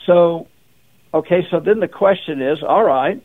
so, 0.06 0.48
okay, 1.14 1.48
so 1.50 1.60
then 1.60 1.80
the 1.80 1.88
question 1.88 2.42
is 2.42 2.60
all 2.62 2.84
right, 2.84 3.24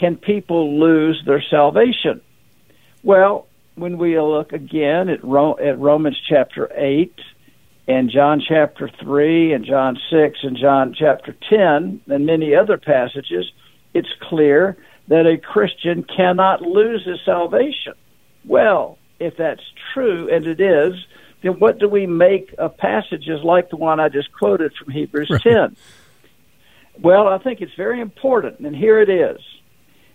can 0.00 0.16
people 0.16 0.78
lose 0.80 1.22
their 1.26 1.42
salvation? 1.50 2.20
Well, 3.02 3.46
when 3.74 3.98
we 3.98 4.18
look 4.18 4.52
again 4.52 5.08
at, 5.10 5.22
Ro- 5.22 5.58
at 5.58 5.78
Romans 5.78 6.18
chapter 6.28 6.70
8 6.74 7.12
and 7.88 8.10
John 8.10 8.42
chapter 8.46 8.90
3 9.02 9.52
and 9.52 9.64
John 9.64 9.98
6 10.10 10.38
and 10.42 10.56
John 10.56 10.94
chapter 10.98 11.36
10 11.48 12.00
and 12.06 12.26
many 12.26 12.54
other 12.54 12.78
passages, 12.78 13.50
it's 13.92 14.08
clear 14.22 14.76
that 15.08 15.26
a 15.26 15.38
Christian 15.38 16.04
cannot 16.04 16.62
lose 16.62 17.04
his 17.06 17.18
salvation. 17.24 17.92
Well, 18.46 18.98
if 19.18 19.36
that's 19.36 19.62
true, 19.92 20.32
and 20.32 20.46
it 20.46 20.60
is, 20.60 20.94
then 21.42 21.52
what 21.58 21.78
do 21.78 21.88
we 21.88 22.06
make 22.06 22.54
of 22.58 22.76
passages 22.76 23.42
like 23.42 23.70
the 23.70 23.76
one 23.76 24.00
I 24.00 24.08
just 24.08 24.32
quoted 24.32 24.72
from 24.74 24.92
Hebrews 24.92 25.30
right. 25.30 25.42
10? 25.42 25.76
Well, 27.00 27.28
I 27.28 27.38
think 27.38 27.60
it's 27.60 27.74
very 27.74 28.00
important, 28.00 28.60
and 28.60 28.74
here 28.74 29.00
it 29.00 29.10
is. 29.10 29.38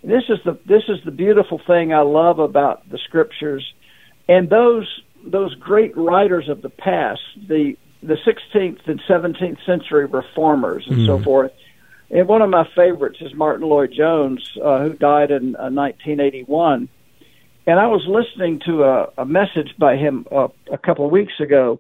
This 0.04 0.24
is 0.30 0.40
the 0.44 0.58
this 0.66 0.84
is 0.88 0.98
the 1.06 1.12
beautiful 1.12 1.62
thing 1.68 1.94
I 1.94 2.02
love 2.02 2.40
about 2.40 2.90
the 2.90 2.98
scriptures, 2.98 3.72
and 4.28 4.50
those 4.50 4.88
those 5.24 5.54
great 5.56 5.96
writers 5.96 6.50
of 6.50 6.64
the 6.64 6.72
past, 6.72 7.22
the 7.36 7.78
the 8.02 8.16
16th 8.16 8.88
and 8.88 9.00
17th 9.08 9.64
century 9.64 10.08
reformers 10.08 10.88
and 10.88 10.98
mm. 10.98 11.06
so 11.06 11.20
forth. 11.20 11.52
And 12.10 12.28
one 12.28 12.42
of 12.42 12.50
my 12.50 12.68
favorites 12.76 13.20
is 13.22 13.34
Martyn 13.34 13.68
Lloyd-Jones, 13.68 14.58
uh, 14.62 14.80
who 14.80 14.94
died 14.94 15.30
in 15.30 15.56
uh, 15.56 15.70
1981. 15.70 16.90
And 17.68 17.80
I 17.80 17.88
was 17.88 18.04
listening 18.08 18.60
to 18.66 18.84
a, 18.84 19.08
a 19.20 19.26
message 19.26 19.76
by 19.80 19.96
him 19.96 20.26
uh, 20.32 20.48
a 20.72 20.78
couple 20.78 21.06
of 21.06 21.12
weeks 21.12 21.34
ago, 21.40 21.80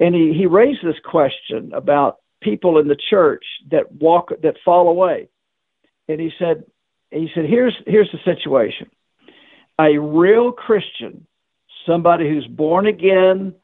and 0.00 0.14
he, 0.14 0.34
he 0.36 0.46
raised 0.46 0.84
this 0.84 0.96
question 1.04 1.72
about 1.72 2.18
people 2.42 2.78
in 2.78 2.88
the 2.88 2.96
church 3.10 3.44
that 3.70 3.92
walk 3.92 4.30
that 4.42 4.56
fall 4.64 4.88
away. 4.88 5.28
And 6.08 6.20
he 6.20 6.30
said, 6.38 6.64
he 7.10 7.28
said, 7.34 7.44
here's 7.46 7.74
here's 7.86 8.10
the 8.12 8.18
situation. 8.24 8.90
A 9.80 9.98
real 9.98 10.52
Christian, 10.52 11.26
somebody 11.86 12.28
who's 12.28 12.46
born 12.46 12.86
again 12.86 13.54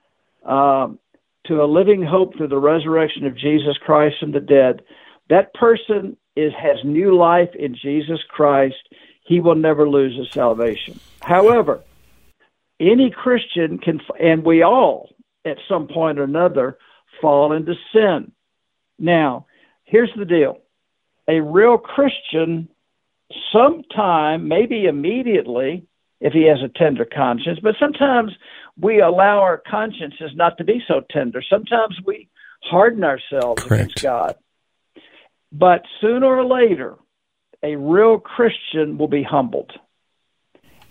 um, 0.47 0.99
to 1.47 1.63
a 1.63 1.67
living 1.67 2.03
hope 2.03 2.37
through 2.37 2.49
the 2.49 2.59
resurrection 2.59 3.27
of 3.27 3.37
Jesus 3.37 3.77
Christ 3.85 4.17
from 4.21 4.33
the 4.33 4.41
dead, 4.41 4.83
that 5.29 5.55
person 5.55 6.17
is 6.37 6.53
has 6.57 6.77
new 6.85 7.17
life 7.17 7.51
in 7.59 7.75
Jesus 7.75 8.21
Christ. 8.29 8.77
He 9.23 9.41
will 9.41 9.55
never 9.55 9.88
lose 9.88 10.17
his 10.17 10.31
salvation. 10.31 10.99
However, 11.21 11.83
any 12.81 13.11
Christian 13.11 13.79
can, 13.79 14.00
and 14.21 14.45
we 14.45 14.62
all 14.62 15.11
at 15.45 15.59
some 15.69 15.88
point 15.88 16.19
or 16.19 16.25
another 16.25 16.79
fall 17.21 17.52
into 17.52 17.75
sin. 17.93 18.33
Now, 18.99 19.47
here's 19.85 20.11
the 20.17 20.25
deal 20.25 20.59
a 21.29 21.41
real 21.41 21.79
Christian 21.79 22.69
sometime, 23.52 24.49
maybe 24.49 24.87
immediately, 24.87 25.87
if 26.21 26.33
he 26.33 26.45
has 26.45 26.59
a 26.62 26.79
tender 26.79 27.05
conscience, 27.05 27.59
but 27.62 27.75
sometimes 27.79 28.33
we 28.81 29.00
allow 29.00 29.41
our 29.41 29.62
consciences 29.69 30.31
not 30.35 30.57
to 30.59 30.64
be 30.64 30.83
so 30.87 31.02
tender. 31.11 31.43
Sometimes 31.49 31.99
we 32.05 32.29
harden 32.62 33.05
ourselves 33.05 33.62
Correct. 33.62 33.83
against 33.83 34.02
God. 34.02 34.37
But 35.50 35.83
sooner 36.00 36.26
or 36.26 36.45
later, 36.45 36.97
a 37.62 37.76
real 37.76 38.19
Christian 38.19 38.99
will 38.99 39.09
be 39.09 39.23
humbled. 39.23 39.73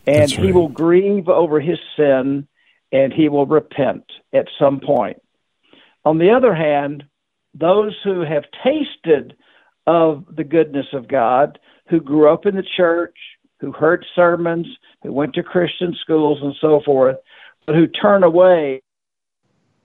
And 0.08 0.32
right. 0.32 0.40
he 0.40 0.52
will 0.52 0.70
grieve 0.70 1.30
over 1.30 1.60
his 1.60 1.80
sin 1.96 2.48
and 2.92 3.14
he 3.14 3.30
will 3.30 3.46
repent 3.46 4.06
at 4.34 4.48
some 4.60 4.80
point. 4.80 5.22
On 6.04 6.18
the 6.18 6.32
other 6.32 6.54
hand, 6.54 7.06
those 7.54 7.96
who 8.04 8.22
have 8.22 8.44
tasted 8.64 9.36
of 9.86 10.26
the 10.34 10.44
goodness 10.44 10.88
of 10.94 11.08
God, 11.08 11.60
who 11.90 12.00
grew 12.00 12.32
up 12.32 12.46
in 12.46 12.56
the 12.56 12.66
church, 12.78 13.16
who 13.60 13.72
heard 13.72 14.06
sermons, 14.16 14.68
who 15.04 15.12
went 15.12 15.36
to 15.36 15.44
Christian 15.44 15.96
schools 16.02 16.40
and 16.42 16.56
so 16.60 16.82
forth, 16.84 17.18
but 17.66 17.76
who 17.76 17.88
turn 17.88 18.24
away. 18.24 18.82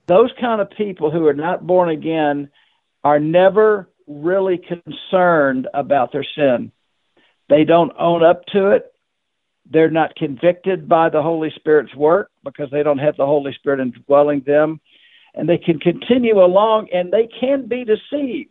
Those 0.06 0.30
kind 0.40 0.60
of 0.60 0.70
people 0.70 1.10
who 1.10 1.26
are 1.26 1.34
not 1.34 1.66
born 1.66 1.90
again 1.90 2.50
are 3.04 3.18
never 3.18 3.88
really 4.06 4.58
concerned 4.58 5.68
about 5.74 6.12
their 6.12 6.26
sin. 6.36 6.72
They 7.48 7.64
don't 7.64 7.92
own 7.98 8.24
up 8.24 8.44
to 8.46 8.70
it. 8.70 8.92
They're 9.70 9.90
not 9.90 10.14
convicted 10.16 10.88
by 10.88 11.08
the 11.08 11.22
Holy 11.22 11.50
Spirit's 11.56 11.94
work 11.94 12.30
because 12.44 12.70
they 12.70 12.82
don't 12.82 12.98
have 12.98 13.16
the 13.16 13.26
Holy 13.26 13.52
Spirit 13.54 13.80
indwelling 13.80 14.42
them. 14.46 14.80
And 15.34 15.48
they 15.48 15.58
can 15.58 15.78
continue 15.78 16.38
along 16.42 16.88
and 16.92 17.12
they 17.12 17.28
can 17.40 17.66
be 17.66 17.84
deceived. 17.84 18.50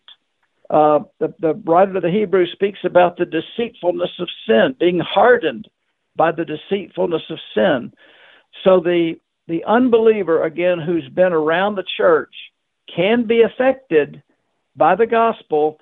Uh, 0.69 0.99
the, 1.19 1.33
the 1.39 1.53
writer 1.65 1.95
of 1.95 2.03
the 2.03 2.09
Hebrews 2.09 2.51
speaks 2.51 2.79
about 2.83 3.17
the 3.17 3.25
deceitfulness 3.25 4.11
of 4.19 4.27
sin, 4.47 4.75
being 4.79 4.99
hardened 4.99 5.67
by 6.15 6.31
the 6.31 6.45
deceitfulness 6.45 7.23
of 7.29 7.37
sin. 7.53 7.93
So 8.63 8.79
the 8.79 9.15
the 9.47 9.63
unbeliever, 9.65 10.43
again, 10.43 10.79
who's 10.79 11.07
been 11.09 11.31
around 11.31 11.75
the 11.75 11.85
church, 11.97 12.33
can 12.93 13.27
be 13.27 13.43
affected 13.43 14.23
by 14.75 14.95
the 14.95 15.05
gospel, 15.05 15.79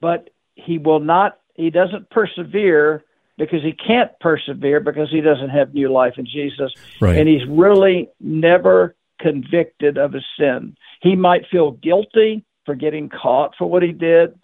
but 0.00 0.30
he 0.54 0.78
will 0.78 1.00
not. 1.00 1.39
He 1.60 1.70
doesn't 1.70 2.08
persevere 2.10 3.04
because 3.36 3.62
he 3.62 3.72
can't 3.72 4.10
persevere 4.20 4.80
because 4.80 5.10
he 5.10 5.20
doesn't 5.20 5.50
have 5.50 5.74
new 5.74 5.92
life 5.92 6.14
in 6.16 6.26
Jesus, 6.26 6.72
right. 7.00 7.16
and 7.16 7.28
he's 7.28 7.46
really 7.48 8.08
never 8.20 8.96
convicted 9.18 9.98
of 9.98 10.12
his 10.12 10.24
sin. 10.38 10.76
He 11.02 11.16
might 11.16 11.42
feel 11.50 11.72
guilty 11.72 12.44
for 12.64 12.74
getting 12.74 13.08
caught 13.08 13.54
for 13.58 13.66
what 13.68 13.82
he 13.82 13.92
did. 13.92 14.38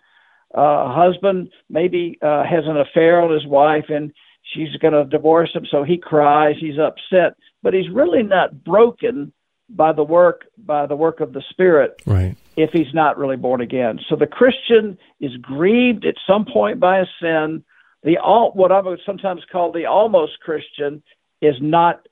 Uh, 0.56 0.60
a 0.60 0.92
husband 0.94 1.50
maybe 1.68 2.18
uh, 2.22 2.44
has 2.44 2.64
an 2.66 2.76
affair 2.76 3.20
on 3.20 3.32
his 3.32 3.46
wife 3.46 3.86
and 3.88 4.12
she's 4.42 4.74
going 4.76 4.94
to 4.94 5.04
divorce 5.04 5.50
him, 5.54 5.66
so 5.70 5.82
he 5.82 5.98
cries, 5.98 6.56
he's 6.58 6.78
upset, 6.78 7.34
but 7.62 7.74
he's 7.74 7.90
really 7.90 8.22
not 8.22 8.64
broken 8.64 9.32
by 9.68 9.92
the 9.92 10.04
work 10.04 10.44
by 10.58 10.86
the 10.86 10.96
work 10.96 11.20
of 11.20 11.32
the 11.32 11.42
Spirit. 11.50 12.00
Right. 12.06 12.36
If 12.56 12.70
he's 12.72 12.94
not 12.94 13.18
really 13.18 13.36
born 13.36 13.60
again, 13.60 14.00
so 14.08 14.16
the 14.16 14.26
Christian 14.26 14.98
is 15.20 15.36
grieved 15.36 16.06
at 16.06 16.14
some 16.26 16.44
point 16.44 16.80
by 16.80 17.00
a 17.00 17.06
sin. 17.20 17.64
The 18.02 18.18
all 18.18 18.52
what 18.52 18.72
I 18.72 18.80
would 18.80 19.00
sometimes 19.04 19.42
call 19.50 19.72
the 19.72 19.86
almost 19.86 20.40
Christian 20.40 21.02
is 21.42 21.56
not 21.60 22.06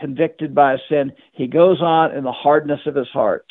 convicted 0.00 0.54
by 0.54 0.74
a 0.74 0.78
sin. 0.88 1.12
He 1.32 1.46
goes 1.46 1.80
on 1.80 2.16
in 2.16 2.24
the 2.24 2.32
hardness 2.32 2.80
of 2.86 2.94
his 2.94 3.08
heart. 3.08 3.46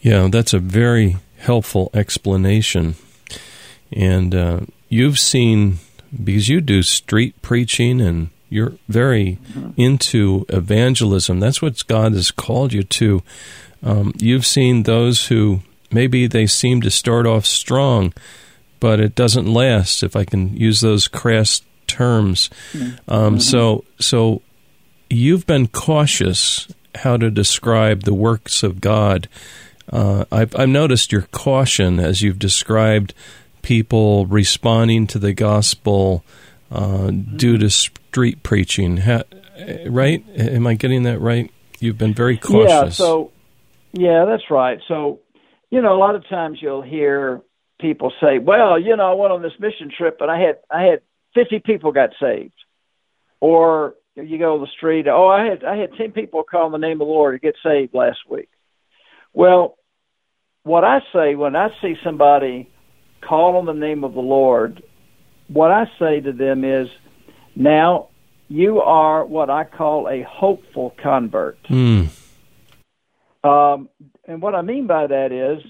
Yeah, 0.00 0.28
that's 0.30 0.52
a 0.52 0.58
very 0.58 1.16
helpful 1.38 1.90
explanation. 1.94 2.94
And 3.92 4.34
uh, 4.34 4.60
you've 4.88 5.18
seen, 5.18 5.78
because 6.12 6.48
you 6.48 6.60
do 6.60 6.82
street 6.82 7.40
preaching 7.42 8.00
and 8.00 8.30
you're 8.52 8.74
very 8.88 9.38
mm-hmm. 9.50 9.70
into 9.76 10.44
evangelism, 10.48 11.40
that's 11.40 11.62
what 11.62 11.86
God 11.86 12.12
has 12.12 12.30
called 12.30 12.72
you 12.72 12.82
to. 12.82 13.22
Um, 13.82 14.12
you've 14.18 14.46
seen 14.46 14.84
those 14.84 15.26
who 15.26 15.60
maybe 15.90 16.26
they 16.26 16.46
seem 16.46 16.80
to 16.82 16.90
start 16.90 17.26
off 17.26 17.46
strong, 17.46 18.12
but 18.80 19.00
it 19.00 19.14
doesn't 19.14 19.52
last, 19.52 20.02
if 20.02 20.14
I 20.14 20.24
can 20.24 20.56
use 20.56 20.80
those 20.80 21.08
crass 21.08 21.62
terms. 21.86 22.50
Mm-hmm. 22.72 23.10
Um, 23.10 23.40
so, 23.40 23.84
so 23.98 24.42
you've 25.10 25.46
been 25.46 25.66
cautious 25.68 26.68
how 26.96 27.16
to 27.16 27.30
describe 27.30 28.02
the 28.02 28.14
works 28.14 28.62
of 28.62 28.80
God 28.80 29.28
uh, 29.90 30.24
I've, 30.32 30.54
I've 30.56 30.68
noticed 30.68 31.12
your 31.12 31.22
caution 31.32 32.00
as 32.00 32.22
you've 32.22 32.38
described 32.38 33.14
people 33.60 34.26
responding 34.26 35.06
to 35.08 35.18
the 35.18 35.34
gospel 35.34 36.24
uh, 36.72 37.10
due 37.10 37.58
to 37.58 37.70
street 37.70 38.42
preaching. 38.42 38.98
Ha, 38.98 39.22
right? 39.86 40.24
Am 40.36 40.66
I 40.66 40.74
getting 40.74 41.02
that 41.04 41.20
right? 41.20 41.50
You've 41.78 41.98
been 41.98 42.14
very 42.14 42.36
cautious. 42.38 42.70
Yeah. 42.70 42.88
So, 42.90 43.32
yeah, 43.92 44.24
that's 44.24 44.50
right. 44.50 44.78
So, 44.88 45.20
you 45.70 45.82
know, 45.82 45.94
a 45.94 45.98
lot 45.98 46.14
of 46.14 46.26
times 46.28 46.58
you'll 46.60 46.82
hear 46.82 47.42
people 47.80 48.12
say, 48.20 48.38
"Well, 48.38 48.78
you 48.78 48.96
know, 48.96 49.10
I 49.10 49.14
went 49.14 49.32
on 49.32 49.42
this 49.42 49.52
mission 49.58 49.90
trip 49.96 50.18
and 50.20 50.30
I 50.30 50.40
had 50.40 50.58
I 50.70 50.84
had 50.84 51.00
50 51.34 51.60
people 51.60 51.92
got 51.92 52.10
saved," 52.20 52.54
or 53.40 53.94
you 54.14 54.38
go 54.38 54.54
on 54.54 54.60
the 54.60 54.68
street, 54.76 55.06
"Oh, 55.08 55.28
I 55.28 55.44
had 55.44 55.64
I 55.64 55.76
had 55.76 55.90
10 55.98 56.12
people 56.12 56.44
call 56.44 56.66
on 56.66 56.72
the 56.72 56.78
name 56.78 57.00
of 57.00 57.06
the 57.06 57.12
Lord 57.12 57.34
to 57.34 57.44
get 57.44 57.56
saved 57.62 57.94
last 57.94 58.20
week." 58.30 58.48
Well, 59.34 59.76
what 60.62 60.84
I 60.84 61.00
say 61.12 61.34
when 61.34 61.56
I 61.56 61.68
see 61.82 61.96
somebody 62.04 62.70
call 63.20 63.56
on 63.56 63.66
the 63.66 63.72
name 63.72 64.04
of 64.04 64.14
the 64.14 64.20
Lord, 64.20 64.82
what 65.48 65.70
I 65.70 65.86
say 65.98 66.20
to 66.20 66.32
them 66.32 66.64
is, 66.64 66.88
now 67.54 68.08
you 68.48 68.80
are 68.80 69.24
what 69.24 69.50
I 69.50 69.64
call 69.64 70.08
a 70.08 70.22
hopeful 70.22 70.94
convert. 71.02 71.62
Mm. 71.64 72.08
Um, 73.44 73.88
and 74.26 74.40
what 74.40 74.54
I 74.54 74.62
mean 74.62 74.86
by 74.86 75.06
that 75.06 75.32
is, 75.32 75.62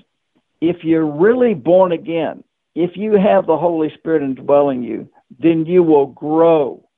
if 0.61 0.85
you're 0.85 1.07
really 1.07 1.55
born 1.55 1.93
again, 1.93 2.45
if 2.75 2.97
you 2.97 3.13
have 3.13 3.47
the 3.47 3.57
Holy 3.57 3.93
Spirit 3.99 4.23
indwelling 4.23 4.83
you, 4.83 5.09
then 5.39 5.67
you 5.67 5.83
will 5.83 6.07
grow 6.07 6.89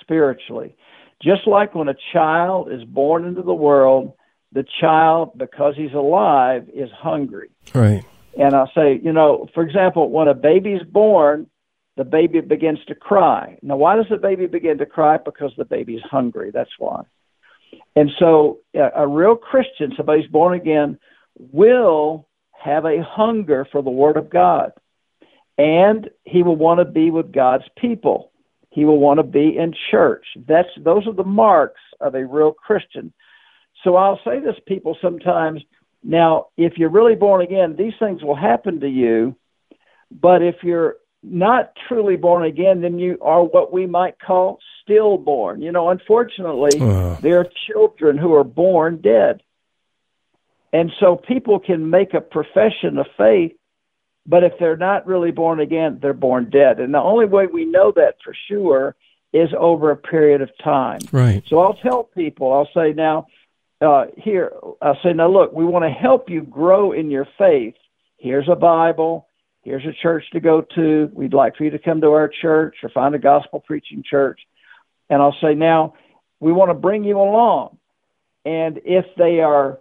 spiritually. 0.00 0.76
Just 1.22 1.46
like 1.46 1.74
when 1.74 1.88
a 1.88 1.96
child 2.12 2.70
is 2.70 2.84
born 2.84 3.24
into 3.24 3.42
the 3.42 3.54
world, 3.54 4.12
the 4.52 4.64
child, 4.80 5.36
because 5.36 5.74
he's 5.76 5.92
alive, 5.92 6.68
is 6.72 6.90
hungry. 6.90 7.50
Right. 7.74 8.04
And 8.38 8.54
I'll 8.54 8.70
say, 8.74 9.00
you 9.02 9.12
know, 9.12 9.48
for 9.52 9.62
example, 9.62 10.10
when 10.10 10.28
a 10.28 10.34
baby's 10.34 10.82
born, 10.82 11.48
the 11.98 12.04
baby 12.04 12.40
begins 12.40 12.78
to 12.86 12.94
cry. 12.94 13.58
Now, 13.60 13.76
why 13.76 13.96
does 13.96 14.06
the 14.08 14.16
baby 14.16 14.46
begin 14.46 14.78
to 14.78 14.86
cry? 14.86 15.18
Because 15.18 15.52
the 15.58 15.64
baby's 15.64 16.00
hungry. 16.08 16.52
That's 16.52 16.70
why. 16.78 17.02
And 17.96 18.10
so, 18.20 18.60
a, 18.72 19.02
a 19.02 19.06
real 19.06 19.34
Christian, 19.34 19.92
somebody 19.96 20.22
who's 20.22 20.30
born 20.30 20.54
again, 20.54 20.98
will 21.36 22.28
have 22.52 22.84
a 22.84 23.02
hunger 23.02 23.66
for 23.70 23.82
the 23.82 23.90
Word 23.90 24.16
of 24.16 24.30
God. 24.30 24.70
And 25.58 26.08
he 26.24 26.44
will 26.44 26.54
want 26.54 26.78
to 26.78 26.84
be 26.84 27.10
with 27.10 27.32
God's 27.32 27.64
people. 27.76 28.30
He 28.70 28.84
will 28.84 28.98
want 28.98 29.18
to 29.18 29.24
be 29.24 29.58
in 29.58 29.74
church. 29.90 30.24
That's 30.46 30.68
those 30.78 31.04
are 31.08 31.12
the 31.12 31.24
marks 31.24 31.80
of 32.00 32.14
a 32.14 32.24
real 32.24 32.52
Christian. 32.52 33.12
So 33.82 33.96
I'll 33.96 34.20
say 34.24 34.38
this 34.38 34.54
people 34.68 34.96
sometimes, 35.02 35.62
now 36.04 36.46
if 36.56 36.78
you're 36.78 36.90
really 36.90 37.16
born 37.16 37.42
again, 37.42 37.74
these 37.76 37.94
things 37.98 38.22
will 38.22 38.36
happen 38.36 38.78
to 38.80 38.88
you, 38.88 39.34
but 40.12 40.42
if 40.42 40.62
you're 40.62 40.96
not 41.30 41.72
truly 41.88 42.16
born 42.16 42.44
again, 42.44 42.80
then 42.80 42.98
you 42.98 43.18
are 43.20 43.42
what 43.42 43.72
we 43.72 43.86
might 43.86 44.18
call 44.18 44.58
stillborn. 44.82 45.62
You 45.62 45.72
know, 45.72 45.90
unfortunately, 45.90 46.80
uh. 46.80 47.16
there 47.20 47.40
are 47.40 47.46
children 47.66 48.18
who 48.18 48.34
are 48.34 48.44
born 48.44 49.00
dead. 49.00 49.42
And 50.72 50.92
so 51.00 51.16
people 51.16 51.58
can 51.58 51.88
make 51.88 52.12
a 52.14 52.20
profession 52.20 52.98
of 52.98 53.06
faith, 53.16 53.52
but 54.26 54.44
if 54.44 54.52
they're 54.60 54.76
not 54.76 55.06
really 55.06 55.30
born 55.30 55.60
again, 55.60 55.98
they're 56.02 56.12
born 56.12 56.50
dead. 56.50 56.80
And 56.80 56.92
the 56.92 57.00
only 57.00 57.24
way 57.24 57.46
we 57.46 57.64
know 57.64 57.92
that 57.96 58.16
for 58.22 58.34
sure 58.48 58.94
is 59.32 59.48
over 59.58 59.90
a 59.90 59.96
period 59.96 60.42
of 60.42 60.50
time. 60.62 61.00
Right. 61.12 61.42
So 61.46 61.60
I'll 61.60 61.74
tell 61.74 62.04
people, 62.04 62.52
I'll 62.52 62.68
say 62.74 62.92
now, 62.92 63.28
uh, 63.80 64.06
here, 64.16 64.52
I'll 64.82 64.98
say, 65.02 65.12
now 65.12 65.28
look, 65.28 65.52
we 65.52 65.64
want 65.64 65.84
to 65.84 65.90
help 65.90 66.28
you 66.28 66.42
grow 66.42 66.92
in 66.92 67.10
your 67.10 67.28
faith. 67.38 67.74
Here's 68.16 68.48
a 68.48 68.56
Bible 68.56 69.27
Here's 69.68 69.84
a 69.84 69.92
church 69.92 70.24
to 70.32 70.40
go 70.40 70.62
to. 70.76 71.10
We'd 71.12 71.34
like 71.34 71.56
for 71.56 71.64
you 71.64 71.70
to 71.72 71.78
come 71.78 72.00
to 72.00 72.12
our 72.12 72.26
church 72.26 72.76
or 72.82 72.88
find 72.88 73.14
a 73.14 73.18
gospel 73.18 73.60
preaching 73.60 74.02
church. 74.02 74.40
And 75.10 75.20
I'll 75.20 75.36
say, 75.42 75.54
now, 75.54 75.92
we 76.40 76.52
want 76.52 76.70
to 76.70 76.74
bring 76.74 77.04
you 77.04 77.18
along. 77.18 77.76
And 78.46 78.80
if 78.86 79.04
they 79.18 79.40
are 79.40 79.80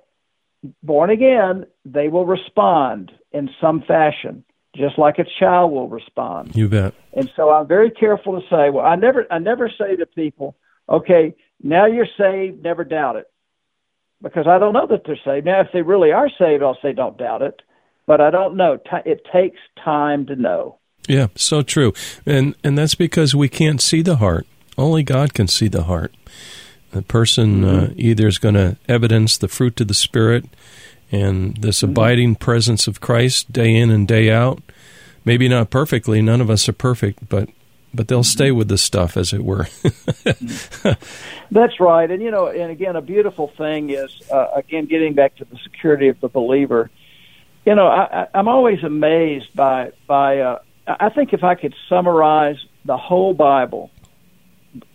born 0.84 1.10
again, 1.10 1.68
they 1.86 2.10
will 2.10 2.26
respond 2.26 3.14
in 3.32 3.50
some 3.62 3.82
fashion, 3.82 4.44
just 4.76 5.00
like 5.00 5.20
a 5.20 5.26
child 5.40 5.72
will 5.72 5.88
respond. 5.88 6.54
You 6.54 6.68
bet. 6.68 6.94
And 7.14 7.32
so 7.38 7.50
I'm 7.50 7.66
very 7.66 7.90
careful 7.90 8.42
to 8.42 8.46
say, 8.50 8.70
well, 8.70 8.86
I 8.86 8.98
never, 8.98 9.26
I 9.32 9.40
never 9.40 9.70
say 9.70 9.96
to 9.96 10.06
people, 10.06 10.58
okay, 10.90 11.34
now 11.64 11.86
you're 11.86 12.10
saved, 12.18 12.62
never 12.62 12.84
doubt 12.84 13.16
it. 13.16 13.32
Because 14.22 14.48
I 14.48 14.60
don't 14.60 14.74
know 14.74 14.88
that 14.88 15.04
they're 15.06 15.18
saved. 15.24 15.46
Now, 15.46 15.62
if 15.62 15.68
they 15.72 15.82
really 15.82 16.12
are 16.12 16.30
saved, 16.38 16.62
I'll 16.62 16.78
say, 16.82 16.92
don't 16.92 17.18
doubt 17.18 17.42
it 17.42 17.62
but 18.08 18.22
I 18.22 18.32
don't 18.32 18.56
know. 18.56 18.80
It 19.06 19.22
takes 19.32 19.60
time 19.84 20.26
to 20.26 20.36
know. 20.36 20.80
Yeah, 21.08 21.28
so 21.36 21.62
true. 21.62 21.94
And 22.26 22.56
and 22.64 22.78
that's 22.78 22.96
because 22.96 23.36
we 23.36 23.50
can't 23.50 23.82
see 23.82 24.02
the 24.02 24.16
heart. 24.16 24.48
Only 24.78 25.04
God 25.04 25.34
can 25.34 25.48
see 25.48 25.68
the 25.68 25.84
heart. 25.84 26.16
The 26.92 27.02
person 27.02 27.64
uh, 27.64 27.68
mm-hmm. 27.68 27.92
uh, 27.92 27.94
either 27.98 28.28
is 28.28 28.38
going 28.38 28.56
to 28.56 28.78
evidence 28.88 29.38
the 29.38 29.48
fruit 29.48 29.80
of 29.82 29.88
the 29.88 29.94
Spirit 29.94 30.46
and 31.12 31.58
this 31.58 31.82
mm-hmm. 31.82 31.92
abiding 31.92 32.36
presence 32.36 32.88
of 32.88 33.02
Christ 33.02 33.52
day 33.52 33.76
in 33.76 33.90
and 33.90 34.08
day 34.08 34.32
out. 34.32 34.62
Maybe 35.26 35.50
not 35.50 35.70
perfectly. 35.70 36.22
None 36.22 36.42
of 36.42 36.50
us 36.50 36.68
are 36.70 36.74
perfect, 36.74 37.28
but 37.30 37.50
but 37.94 38.08
they'll 38.10 38.24
stay 38.24 38.52
with 38.52 38.68
the 38.68 38.78
stuff, 38.78 39.18
as 39.18 39.34
it 39.34 39.44
were. 39.44 39.68
That's 41.52 41.80
right. 41.80 42.10
And 42.10 42.22
you 42.22 42.32
know, 42.32 42.48
and 42.48 42.72
again, 42.72 42.96
a 42.96 43.02
beautiful 43.02 43.52
thing 43.58 43.90
is 43.90 44.22
uh, 44.32 44.48
again 44.56 44.86
getting 44.86 45.14
back 45.14 45.36
to 45.38 45.46
the 45.46 45.58
security 45.64 46.08
of 46.08 46.20
the 46.20 46.30
believer 46.30 46.90
you 47.68 47.76
know, 47.76 47.88
I, 47.88 48.28
I'm 48.34 48.48
always 48.48 48.82
amazed 48.82 49.54
by 49.54 49.92
by. 50.08 50.40
Uh, 50.40 50.60
I 50.88 51.10
think 51.10 51.34
if 51.34 51.44
I 51.44 51.56
could 51.56 51.76
summarize 51.90 52.56
the 52.86 52.96
whole 52.96 53.34
Bible, 53.34 53.92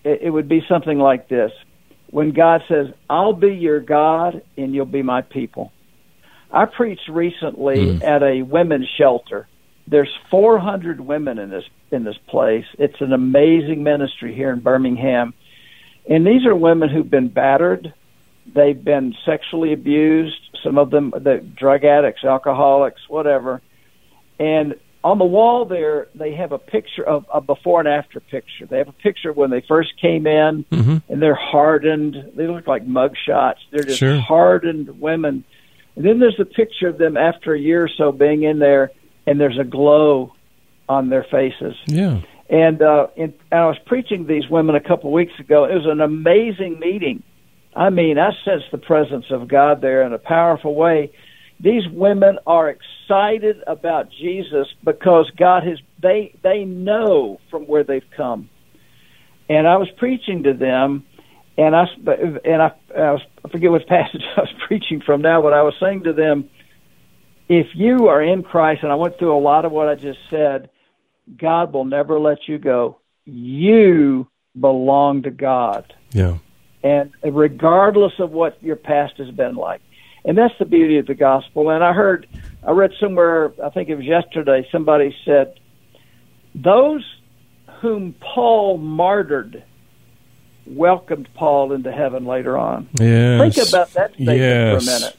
it, 0.03 0.23
it 0.23 0.31
would 0.31 0.49
be 0.49 0.65
something 0.71 0.99
like 0.99 1.29
this: 1.29 1.53
When 2.09 2.33
God 2.33 2.63
says, 2.69 2.87
"I'll 3.11 3.35
be 3.35 3.55
your 3.55 3.81
God 3.81 4.41
and 4.57 4.75
you'll 4.75 4.87
be 4.87 5.03
my 5.03 5.21
people." 5.21 5.71
I 6.51 6.65
preached 6.65 7.09
recently 7.11 7.77
mm. 7.77 8.05
at 8.05 8.23
a 8.23 8.41
women's 8.41 8.89
shelter. 8.97 9.49
There's 9.87 10.15
400 10.31 10.99
women 10.99 11.39
in 11.39 11.51
this 11.51 11.65
in 11.91 12.05
this 12.05 12.17
place. 12.27 12.65
It's 12.79 13.03
an 13.03 13.13
amazing 13.13 13.83
ministry 13.83 14.35
here 14.35 14.51
in 14.51 14.61
Birmingham, 14.61 15.35
and 16.09 16.27
these 16.27 16.47
are 16.47 16.57
women 16.57 16.89
who've 16.89 17.11
been 17.11 17.29
battered, 17.29 17.93
they've 18.47 18.83
been 18.83 19.15
sexually 19.27 19.75
abused, 19.75 20.52
some 20.62 20.79
of 20.79 20.90
them 20.90 21.11
the 21.11 21.44
drug 21.57 21.85
addicts, 21.85 22.25
alcoholics, 22.25 23.01
whatever. 23.09 23.61
And 24.38 24.75
on 25.05 25.18
the 25.18 25.25
wall 25.25 25.64
there, 25.64 26.09
they 26.14 26.35
have 26.35 26.53
a 26.53 26.59
picture 26.59 27.03
of 27.03 27.27
a 27.33 27.40
before 27.40 27.81
and 27.81 27.88
after 27.88 28.20
picture. 28.20 28.66
They 28.66 28.79
have 28.79 28.88
a 28.88 28.92
picture 28.92 29.31
of 29.31 29.37
when 29.37 29.51
they 29.51 29.62
first 29.66 30.01
came 30.01 30.27
in, 30.27 30.64
mm-hmm. 30.70 30.96
and 31.09 31.22
they're 31.22 31.35
hardened. 31.35 32.33
They 32.37 32.46
look 32.46 32.66
like 32.66 32.87
mug 32.87 33.14
shots. 33.27 33.61
They're 33.70 33.85
just 33.85 33.98
sure. 33.98 34.18
hardened 34.18 35.01
women. 35.01 35.44
And 35.96 36.05
then 36.05 36.20
there's 36.20 36.38
a 36.40 36.44
picture 36.44 36.88
of 36.88 36.98
them 36.98 37.16
after 37.16 37.53
a 37.53 37.59
year 37.59 37.85
or 37.85 37.90
so 37.96 38.12
being 38.12 38.44
in 38.44 38.59
there, 38.59 38.92
and 39.27 39.40
there's 39.40 39.59
a 39.59 39.64
glow 39.64 40.35
on 40.88 41.09
their 41.09 41.25
faces. 41.25 41.75
Yeah. 41.87 42.20
And, 42.48 42.83
uh, 42.83 43.09
and, 43.16 43.35
and 43.51 43.61
I 43.61 43.66
was 43.66 43.79
preaching 43.87 44.27
to 44.27 44.33
these 44.33 44.48
women 44.48 44.77
a 44.77 44.81
couple 44.81 45.11
of 45.11 45.14
weeks 45.14 45.38
ago. 45.38 45.64
It 45.64 45.75
was 45.75 45.87
an 45.87 46.01
amazing 46.01 46.79
meeting 46.79 47.22
I 47.75 47.91
mean, 47.91 48.19
I 48.19 48.31
sense 48.45 48.63
the 48.71 48.79
presence 48.79 49.27
of 49.31 49.49
God 49.49 49.81
there 49.81 50.03
in 50.03 50.13
a 50.13 50.19
powerful 50.19 50.75
way. 50.75 51.13
These 51.59 51.89
women 51.91 52.39
are 52.47 52.69
excited 52.69 53.63
about 53.67 54.11
Jesus 54.11 54.67
because 54.85 55.31
God 55.39 55.63
has 55.65 55.79
they 56.01 56.35
they 56.43 56.65
know 56.65 57.41
from 57.51 57.63
where 57.63 57.85
they've 57.85 58.03
come. 58.17 58.51
And 59.49 59.67
I 59.67 59.77
was 59.77 59.89
preaching 59.97 60.43
to 60.45 60.55
them, 60.55 61.05
and 61.57 61.75
I 61.75 61.85
and 62.45 62.63
I, 62.63 62.73
I, 62.95 63.13
was, 63.13 63.23
I 63.45 63.49
forget 63.49 63.71
what 63.71 63.87
passage 63.89 64.23
I 64.37 64.41
was 64.41 64.55
preaching 64.67 65.01
from 65.05 65.23
now, 65.23 65.41
but 65.41 65.53
I 65.53 65.63
was 65.63 65.75
saying 65.81 66.03
to 66.05 66.13
them, 66.13 66.51
if 67.49 67.69
you 67.75 68.09
are 68.09 68.23
in 68.23 68.43
Christ, 68.43 68.83
and 68.83 68.93
I 68.93 68.97
went 68.97 69.19
through 69.19 69.37
a 69.37 69.41
lot 69.41 69.65
of 69.65 69.73
what 69.73 69.89
I 69.89 69.95
just 69.95 70.19
said, 70.31 70.69
God 71.37 71.73
will 71.73 71.85
never 71.85 72.19
let 72.19 72.49
you 72.49 72.59
go. 72.59 72.99
You 73.25 74.27
belong 74.59 75.23
to 75.23 75.31
God. 75.31 75.95
Yeah 76.13 76.39
and 76.83 77.12
regardless 77.23 78.12
of 78.18 78.31
what 78.31 78.62
your 78.62 78.77
past 78.77 79.16
has 79.18 79.31
been 79.31 79.55
like. 79.55 79.81
And 80.25 80.38
that's 80.38 80.55
the 80.59 80.64
beauty 80.64 80.99
of 80.99 81.07
the 81.07 81.14
gospel. 81.14 81.71
And 81.71 81.83
I 81.83 81.92
heard, 81.92 82.29
I 82.66 82.71
read 82.71 82.92
somewhere, 83.01 83.53
I 83.62 83.71
think 83.71 83.88
it 83.88 83.97
was 83.97 84.05
yesterday, 84.05 84.66
somebody 84.71 85.16
said, 85.25 85.59
those 86.55 87.05
whom 87.81 88.14
Paul 88.21 88.79
martyred 88.79 89.64
welcomed 90.66 91.29
Paul 91.35 91.73
into 91.73 91.90
heaven 91.90 92.25
later 92.25 92.57
on. 92.57 92.88
Yes. 93.01 93.55
Think 93.55 93.68
about 93.68 93.92
that 93.95 94.14
statement 94.14 94.38
yes. 94.38 94.85
for 94.85 94.90
a 94.90 94.95
minute. 94.95 95.16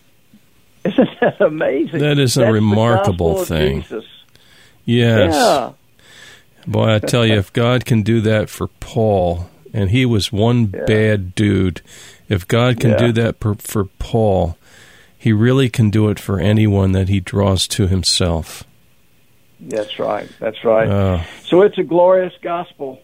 Isn't 0.86 1.20
that 1.20 1.42
amazing? 1.42 2.00
That 2.00 2.20
is 2.20 2.38
a 2.38 2.42
That's 2.42 2.54
remarkable 2.54 3.44
thing. 3.44 3.86
Yes. 4.86 5.34
Yeah. 5.34 5.74
Boy, 6.66 6.96
I 6.96 7.00
tell 7.00 7.26
you, 7.26 7.36
if 7.36 7.52
God 7.52 7.86
can 7.86 8.04
do 8.04 8.22
that 8.22 8.50
for 8.50 8.68
Paul, 8.68 9.50
and 9.74 9.90
he 9.90 10.06
was 10.06 10.32
one 10.32 10.72
yeah. 10.74 10.86
bad 10.86 11.36
dude. 11.36 11.82
If 12.30 12.48
God 12.48 12.80
can 12.80 12.92
yeah. 12.92 12.98
do 12.98 13.12
that 13.14 13.40
for, 13.40 13.56
for 13.56 13.86
Paul, 13.86 14.58
he 15.18 15.34
really 15.34 15.70
can 15.70 15.90
do 15.90 16.10
it 16.10 16.20
for 16.20 16.40
anyone 16.40 16.92
that 16.94 17.10
he 17.10 17.20
draws 17.20 17.68
to 17.70 17.88
himself. 17.88 18.64
That's 19.60 19.98
right. 20.00 20.30
That's 20.40 20.64
right. 20.64 20.88
Uh, 20.88 21.24
so 21.46 21.62
it's 21.62 21.78
a 21.78 21.84
glorious 21.84 22.34
gospel. 22.42 23.02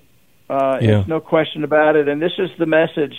Uh, 0.49 0.79
yeah. 0.81 1.03
no 1.07 1.19
question 1.19 1.63
about 1.63 1.95
it. 1.95 2.07
And 2.07 2.21
this 2.21 2.33
is 2.37 2.49
the 2.57 2.65
message 2.65 3.15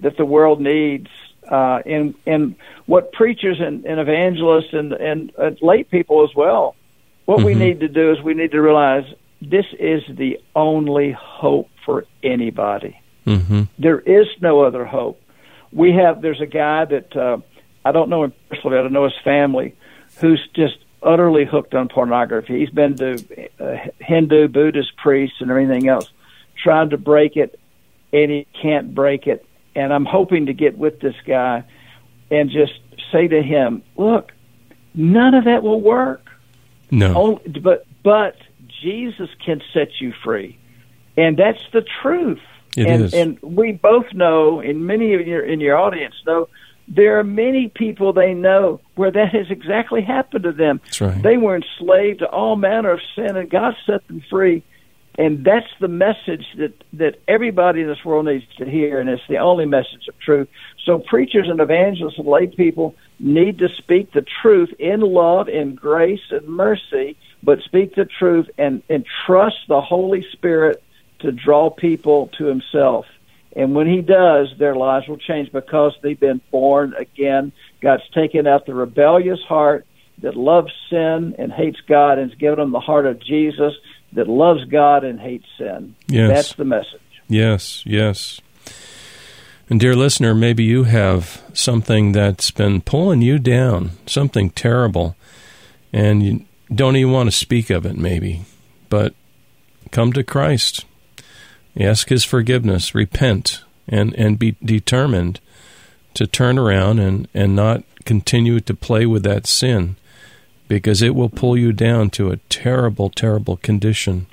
that 0.00 0.16
the 0.16 0.24
world 0.24 0.60
needs. 0.60 1.08
Uh, 1.50 1.82
and 1.84 2.14
and 2.26 2.54
what 2.86 3.12
preachers 3.12 3.58
and, 3.60 3.84
and 3.84 3.98
evangelists 3.98 4.72
and 4.72 4.92
and 4.92 5.32
uh, 5.36 5.50
lay 5.62 5.82
people 5.82 6.22
as 6.22 6.34
well. 6.36 6.76
What 7.24 7.38
mm-hmm. 7.38 7.46
we 7.46 7.54
need 7.54 7.80
to 7.80 7.88
do 7.88 8.12
is 8.12 8.22
we 8.22 8.34
need 8.34 8.52
to 8.52 8.60
realize 8.60 9.04
this 9.40 9.66
is 9.78 10.02
the 10.08 10.38
only 10.54 11.12
hope 11.12 11.70
for 11.84 12.04
anybody. 12.22 13.00
Mm-hmm. 13.26 13.62
There 13.78 14.00
is 14.00 14.26
no 14.40 14.62
other 14.62 14.84
hope. 14.84 15.20
We 15.72 15.92
have 15.92 16.20
there's 16.22 16.40
a 16.40 16.46
guy 16.46 16.84
that 16.86 17.16
uh, 17.16 17.38
I 17.84 17.92
don't 17.92 18.10
know 18.10 18.24
him 18.24 18.32
personally, 18.48 18.78
I 18.78 18.82
don't 18.82 18.92
know 18.92 19.04
his 19.04 19.18
family, 19.24 19.74
who's 20.20 20.46
just 20.54 20.78
utterly 21.02 21.44
hooked 21.44 21.74
on 21.74 21.88
pornography. 21.88 22.58
He's 22.58 22.70
been 22.70 22.96
to 22.96 23.48
uh, 23.58 23.88
Hindu, 24.00 24.48
Buddhist 24.48 24.96
priests, 24.96 25.36
and 25.40 25.50
everything 25.50 25.88
else, 25.88 26.10
trying 26.62 26.90
to 26.90 26.98
break 26.98 27.36
it. 27.36 27.58
and 28.12 28.30
he 28.30 28.46
can't 28.60 28.94
break 28.94 29.26
it. 29.26 29.46
And 29.74 29.92
I'm 29.92 30.04
hoping 30.04 30.46
to 30.46 30.52
get 30.52 30.76
with 30.76 31.00
this 31.00 31.14
guy 31.26 31.64
and 32.30 32.50
just 32.50 32.72
say 33.12 33.28
to 33.28 33.42
him, 33.42 33.82
look, 33.96 34.32
none 34.94 35.34
of 35.34 35.44
that 35.44 35.62
will 35.62 35.80
work. 35.80 36.28
No. 36.90 37.14
Only, 37.14 37.60
but 37.60 37.86
but 38.02 38.36
Jesus 38.80 39.28
can 39.44 39.60
set 39.72 40.00
you 40.00 40.12
free, 40.24 40.58
and 41.16 41.36
that's 41.36 41.62
the 41.72 41.84
truth. 42.02 42.40
It 42.76 42.86
and, 42.86 43.04
is. 43.04 43.14
and 43.14 43.38
we 43.42 43.72
both 43.72 44.12
know, 44.12 44.60
and 44.60 44.86
many 44.86 45.14
of 45.14 45.26
your 45.26 45.44
in 45.44 45.60
your 45.60 45.76
audience 45.76 46.14
know, 46.26 46.48
there 46.88 47.18
are 47.18 47.24
many 47.24 47.68
people 47.68 48.12
they 48.12 48.34
know 48.34 48.80
where 48.96 49.10
that 49.10 49.32
has 49.32 49.50
exactly 49.50 50.02
happened 50.02 50.44
to 50.44 50.52
them. 50.52 50.80
Right. 51.00 51.22
They 51.22 51.36
were 51.36 51.56
enslaved 51.56 52.18
to 52.20 52.26
all 52.26 52.56
manner 52.56 52.90
of 52.90 53.00
sin, 53.14 53.36
and 53.36 53.48
God 53.48 53.74
set 53.86 54.06
them 54.08 54.22
free. 54.28 54.62
And 55.18 55.44
that's 55.44 55.70
the 55.80 55.88
message 55.88 56.46
that 56.56 56.72
that 56.94 57.16
everybody 57.26 57.82
in 57.82 57.88
this 57.88 58.04
world 58.04 58.26
needs 58.26 58.44
to 58.58 58.64
hear, 58.64 59.00
and 59.00 59.08
it's 59.08 59.22
the 59.28 59.38
only 59.38 59.66
message 59.66 60.06
of 60.08 60.18
truth. 60.20 60.48
So 60.84 60.98
preachers 60.98 61.48
and 61.48 61.60
evangelists 61.60 62.18
and 62.18 62.26
lay 62.26 62.46
people 62.46 62.94
need 63.18 63.58
to 63.58 63.68
speak 63.76 64.12
the 64.12 64.24
truth 64.42 64.70
in 64.78 65.00
love, 65.00 65.48
in 65.48 65.74
grace, 65.74 66.22
and 66.30 66.46
mercy, 66.46 67.16
but 67.42 67.60
speak 67.62 67.94
the 67.96 68.06
truth 68.06 68.48
and, 68.56 68.82
and 68.88 69.04
trust 69.26 69.56
the 69.68 69.80
Holy 69.80 70.24
Spirit 70.32 70.82
to 71.20 71.32
draw 71.32 71.70
people 71.70 72.28
to 72.38 72.46
Himself. 72.46 73.04
And 73.54 73.74
when 73.74 73.88
He 73.88 74.00
does, 74.00 74.54
their 74.58 74.76
lives 74.76 75.08
will 75.08 75.18
change 75.18 75.50
because 75.52 75.92
they've 76.02 76.18
been 76.18 76.40
born 76.50 76.94
again. 76.94 77.52
God's 77.82 78.08
taken 78.14 78.46
out 78.46 78.64
the 78.64 78.74
rebellious 78.74 79.40
heart 79.40 79.86
that 80.22 80.36
loves 80.36 80.72
sin 80.88 81.34
and 81.38 81.52
hates 81.52 81.80
God 81.88 82.18
and 82.18 82.30
has 82.30 82.38
given 82.38 82.58
them 82.58 82.72
the 82.72 82.80
heart 82.80 83.06
of 83.06 83.20
Jesus 83.20 83.74
that 84.12 84.28
loves 84.28 84.64
God 84.64 85.04
and 85.04 85.20
hates 85.20 85.46
sin. 85.58 85.94
Yes. 86.08 86.28
That's 86.28 86.54
the 86.54 86.64
message. 86.64 87.00
Yes, 87.28 87.84
yes. 87.86 88.40
And 89.68 89.78
dear 89.78 89.94
listener, 89.94 90.34
maybe 90.34 90.64
you 90.64 90.84
have 90.84 91.42
something 91.54 92.10
that's 92.10 92.50
been 92.50 92.80
pulling 92.80 93.22
you 93.22 93.38
down, 93.38 93.92
something 94.06 94.50
terrible, 94.50 95.14
and 95.92 96.22
you 96.22 96.44
don't 96.74 96.96
even 96.96 97.12
want 97.12 97.28
to 97.28 97.36
speak 97.36 97.70
of 97.70 97.86
it, 97.86 97.96
maybe. 97.96 98.42
But 98.88 99.14
come 99.92 100.12
to 100.14 100.24
Christ, 100.24 100.84
ask 101.78 102.08
His 102.08 102.24
forgiveness, 102.24 102.96
repent, 102.96 103.62
and, 103.86 104.12
and 104.14 104.40
be 104.40 104.56
determined 104.64 105.38
to 106.14 106.26
turn 106.26 106.58
around 106.58 106.98
and, 106.98 107.28
and 107.32 107.54
not 107.54 107.84
continue 108.04 108.58
to 108.58 108.74
play 108.74 109.06
with 109.06 109.22
that 109.22 109.46
sin 109.46 109.94
because 110.70 111.02
it 111.02 111.16
will 111.16 111.28
pull 111.28 111.56
you 111.58 111.72
down 111.72 112.08
to 112.10 112.30
a 112.30 112.36
terrible, 112.48 113.10
terrible 113.10 113.56
condition. 113.56 114.26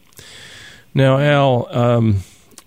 Now, 0.94 1.18
Al, 1.18 1.68
um, 1.76 2.18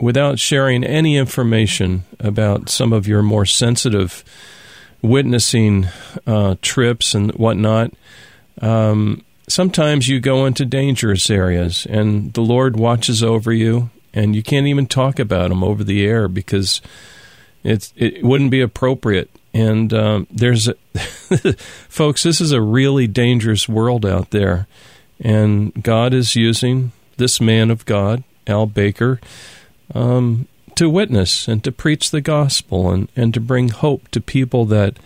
without 0.00 0.40
sharing 0.40 0.82
any 0.82 1.16
information 1.16 2.02
about 2.18 2.68
some 2.68 2.92
of 2.92 3.06
your 3.06 3.22
more 3.22 3.46
sensitive 3.46 4.24
witnessing 5.02 5.86
uh, 6.26 6.56
trips 6.60 7.14
and 7.14 7.30
whatnot, 7.34 7.92
um, 8.60 9.22
sometimes 9.48 10.08
you 10.08 10.18
go 10.18 10.46
into 10.46 10.64
dangerous 10.64 11.30
areas 11.30 11.86
and 11.88 12.32
the 12.32 12.42
Lord 12.42 12.76
watches 12.76 13.22
over 13.22 13.52
you 13.52 13.88
and 14.12 14.34
you 14.34 14.42
can't 14.42 14.66
even 14.66 14.86
talk 14.86 15.20
about 15.20 15.50
them 15.50 15.62
over 15.62 15.84
the 15.84 16.04
air 16.04 16.26
because 16.26 16.82
it 17.62 18.24
wouldn't 18.24 18.50
be 18.50 18.62
appropriate. 18.62 19.30
And 19.52 19.92
um, 19.92 20.26
there's, 20.30 20.68
a 20.68 20.74
folks, 21.88 22.22
this 22.22 22.40
is 22.40 22.52
a 22.52 22.60
really 22.60 23.06
dangerous 23.06 23.68
world 23.68 24.06
out 24.06 24.30
there. 24.30 24.66
And 25.22 25.82
God 25.82 26.14
is 26.14 26.36
using 26.36 26.92
this 27.16 27.40
man 27.40 27.70
of 27.70 27.84
God, 27.84 28.22
Al 28.46 28.66
Baker, 28.66 29.20
um, 29.94 30.46
to 30.76 30.88
witness 30.88 31.46
and 31.48 31.62
to 31.64 31.72
preach 31.72 32.10
the 32.10 32.20
gospel 32.20 32.90
and, 32.90 33.08
and 33.14 33.34
to 33.34 33.40
bring 33.40 33.68
hope 33.68 34.08
to 34.08 34.20
people 34.20 34.64
that 34.66 34.98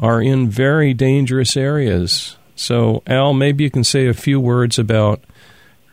are 0.00 0.22
in 0.22 0.48
very 0.48 0.94
dangerous 0.94 1.56
areas. 1.56 2.36
So, 2.56 3.02
Al, 3.06 3.34
maybe 3.34 3.64
you 3.64 3.70
can 3.70 3.84
say 3.84 4.06
a 4.06 4.14
few 4.14 4.40
words 4.40 4.78
about 4.78 5.22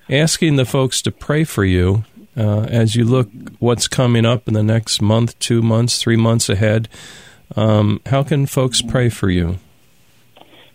asking 0.10 0.56
the 0.56 0.66
folks 0.66 1.02
to 1.02 1.12
pray 1.12 1.44
for 1.44 1.66
you 1.66 2.06
uh, 2.38 2.62
as 2.62 2.96
you 2.96 3.04
look 3.04 3.30
what's 3.60 3.88
coming 3.88 4.26
up 4.26 4.48
in 4.48 4.54
the 4.54 4.64
next 4.64 5.02
month, 5.02 5.38
two 5.40 5.62
months, 5.62 6.02
three 6.02 6.16
months 6.16 6.50
ahead. 6.50 6.88
Um, 7.56 8.02
how 8.06 8.24
can 8.24 8.46
folks 8.46 8.82
pray 8.82 9.10
for 9.10 9.30
you? 9.30 9.58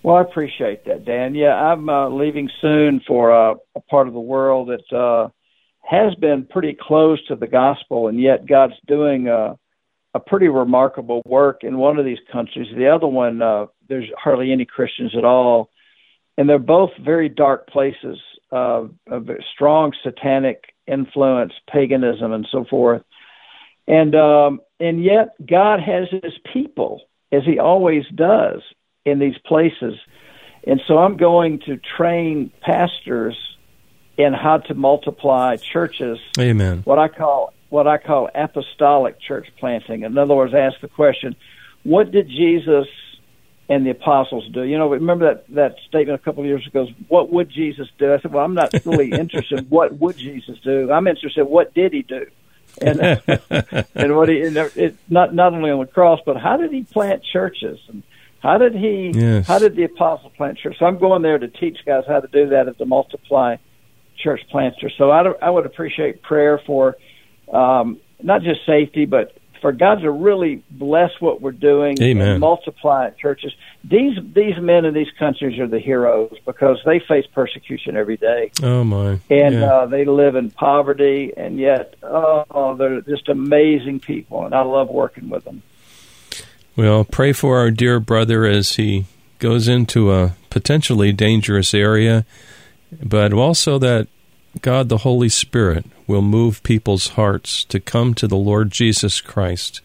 Well, 0.03 0.17
I 0.17 0.21
appreciate 0.21 0.85
that, 0.85 1.05
Dan. 1.05 1.35
Yeah, 1.35 1.55
I'm 1.55 1.89
uh, 1.89 2.11
leaving 2.11 2.51
soon 2.61 3.01
for 3.07 3.33
uh, 3.33 3.55
a 3.75 3.81
part 3.81 4.07
of 4.07 4.13
the 4.13 4.21
world 4.21 4.69
that 4.69 4.97
uh, 4.97 5.31
has 5.81 6.15
been 6.17 6.47
pretty 6.47 6.77
close 6.79 7.25
to 7.29 7.37
the 7.37 7.47
gospel, 7.47 8.09
and 8.09 8.21
yet 8.21 8.47
God's 8.47 8.75
doing 8.87 9.29
a, 9.29 9.57
a 10.13 10.21
pretty 10.21 10.49
remarkable 10.49 11.23
work 11.25 11.63
in 11.63 11.79
one 11.79 11.99
of 11.99 12.05
these 12.05 12.19
countries. 12.31 12.69
The 12.77 12.89
other 12.89 13.07
one, 13.07 13.41
uh, 13.41 13.67
there's 13.89 14.09
hardly 14.19 14.53
any 14.53 14.67
Christians 14.67 15.13
at 15.17 15.25
all, 15.25 15.71
and 16.37 16.49
they're 16.49 16.59
both 16.59 16.91
very 17.03 17.31
dark 17.31 17.69
places 17.69 18.19
uh, 18.53 18.85
of 19.11 19.31
strong 19.55 19.93
satanic 20.03 20.65
influence, 20.87 21.53
paganism, 21.73 22.33
and 22.33 22.47
so 22.53 22.65
forth. 22.69 23.03
And 23.87 24.15
um, 24.15 24.61
and 24.81 25.03
yet 25.03 25.35
God 25.45 25.81
has 25.81 26.09
His 26.11 26.33
people, 26.53 27.03
as 27.33 27.43
He 27.45 27.59
always 27.59 28.05
does 28.15 28.63
in 29.05 29.19
these 29.19 29.39
places. 29.45 29.95
And 30.67 30.81
so 30.87 30.99
I'm 30.99 31.17
going 31.17 31.61
to 31.67 31.79
train 31.97 32.51
pastors 32.63 33.37
in 34.17 34.33
how 34.33 34.59
to 34.59 34.75
multiply 34.75 35.57
churches. 35.57 36.19
Amen. 36.39 36.83
What 36.85 36.99
I 36.99 37.09
call 37.09 37.53
what 37.71 37.89
I 37.89 37.99
call 37.99 38.31
apostolic 38.35 39.21
church 39.21 39.49
planting. 39.59 40.03
In 40.03 40.17
other 40.17 40.35
words, 40.35 40.55
ask 40.55 40.81
the 40.81 40.87
question, 40.87 41.35
what 41.83 42.13
did 42.13 42.29
Jesus 42.29 42.87
and 43.69 43.85
the 43.85 43.91
apostles 43.91 44.49
do? 44.53 44.63
You 44.63 44.79
know, 44.79 44.89
remember 44.89 45.35
that 45.35 45.47
that 45.55 45.77
statement 45.89 46.21
a 46.21 46.25
couple 46.25 46.45
of 46.45 46.47
years 46.47 46.65
ago, 46.67 46.87
what 47.09 47.33
would 47.33 47.51
Jesus 47.51 47.89
do? 47.99 48.15
I 48.15 48.21
said, 48.21 48.33
well, 48.33 48.45
I'm 48.45 48.55
not 48.55 48.73
really 48.85 49.11
interested 49.13 49.59
in 49.59 49.65
what 49.67 49.99
would 49.99 50.17
Jesus 50.17 50.59
do. 50.61 50.93
I'm 50.93 51.09
interested 51.09 51.41
in 51.41 51.47
what 51.49 51.75
did 51.75 51.93
he 51.93 52.03
do? 52.03 52.27
And 52.81 53.01
and 53.95 54.17
what 54.17 54.29
he 54.29 54.43
and 54.43 54.57
it, 54.57 54.97
not 55.09 55.35
not 55.35 55.53
only 55.53 55.71
on 55.71 55.81
the 55.81 55.87
cross, 55.87 56.21
but 56.25 56.37
how 56.37 56.57
did 56.57 56.73
he 56.73 56.83
plant 56.83 57.23
churches 57.25 57.79
and 57.89 58.03
how 58.41 58.59
did 58.59 58.75
he? 58.75 59.13
Yes. 59.15 59.47
How 59.47 59.59
did 59.59 59.75
the 59.75 59.85
apostle 59.85 60.31
plant 60.31 60.59
churches? 60.59 60.79
So 60.79 60.87
I'm 60.87 60.99
going 60.99 61.23
there 61.23 61.39
to 61.39 61.49
teach 61.49 61.79
guys 61.87 62.05
how 62.07 62.21
to 62.21 62.29
do 62.29 62.51
that 62.51 62.69
as 62.69 62.77
to 62.77 62.85
multiply 62.85 63.57
church 64.19 64.43
planters. 64.51 64.95
So 64.99 65.11
I, 65.11 65.23
I 65.41 65.51
would 65.51 65.67
appreciate 65.67 66.23
prayer 66.23 66.61
for 66.67 66.97
um, 67.53 68.01
not 68.23 68.43
just 68.43 68.65
safety, 68.67 69.07
but 69.07 69.37
for 69.65 69.73
God 69.73 70.03
to 70.03 70.11
really 70.11 70.63
bless 70.71 71.11
what 71.21 71.41
we're 71.41 71.51
doing 71.53 71.97
Amen. 72.03 72.29
and 72.33 72.41
multiply 72.41 73.09
churches. 73.19 73.51
These 73.83 74.19
these 74.35 74.59
men 74.61 74.85
in 74.85 74.93
these 74.93 75.11
countries 75.19 75.59
are 75.59 75.67
the 75.67 75.79
heroes 75.79 76.37
because 76.45 76.77
they 76.85 76.99
face 77.01 77.25
persecution 77.33 77.97
every 77.97 78.19
day, 78.19 78.51
Oh 78.63 78.85
my! 78.85 79.21
and 79.31 79.55
Yeah. 79.55 79.73
uh, 79.75 79.87
they 79.87 80.05
live 80.05 80.37
in 80.37 80.51
poverty, 80.51 81.33
and 81.35 81.59
yet 81.59 81.95
oh, 82.03 82.75
they're 82.79 83.01
just 83.01 83.31
amazing 83.31 84.01
people, 84.01 84.45
and 84.45 84.55
I 84.55 84.61
love 84.61 84.91
working 84.91 85.31
with 85.31 85.45
them. 85.47 85.63
Well, 86.77 87.03
pray 87.05 87.33
for 87.33 87.57
our 87.59 87.71
dear 87.71 88.01
brother 88.01 88.45
as 88.45 88.77
he 88.77 89.07
goes 89.39 89.67
into 89.67 90.13
a 90.13 90.35
potentially 90.51 91.11
dangerous 91.15 91.73
area, 91.73 92.27
but 93.03 93.33
also 93.33 93.79
that 93.79 94.09
God 94.63 94.89
the 94.89 94.99
Holy 94.99 95.29
Spirit 95.29 95.85
will 96.07 96.23
move 96.23 96.63
people's 96.63 97.09
hearts 97.09 97.65
to 97.65 97.81
come 97.81 98.15
to 98.15 98.27
the 98.29 98.37
Lord 98.37 98.71
Jesus 98.71 99.21
Christ, 99.21 99.81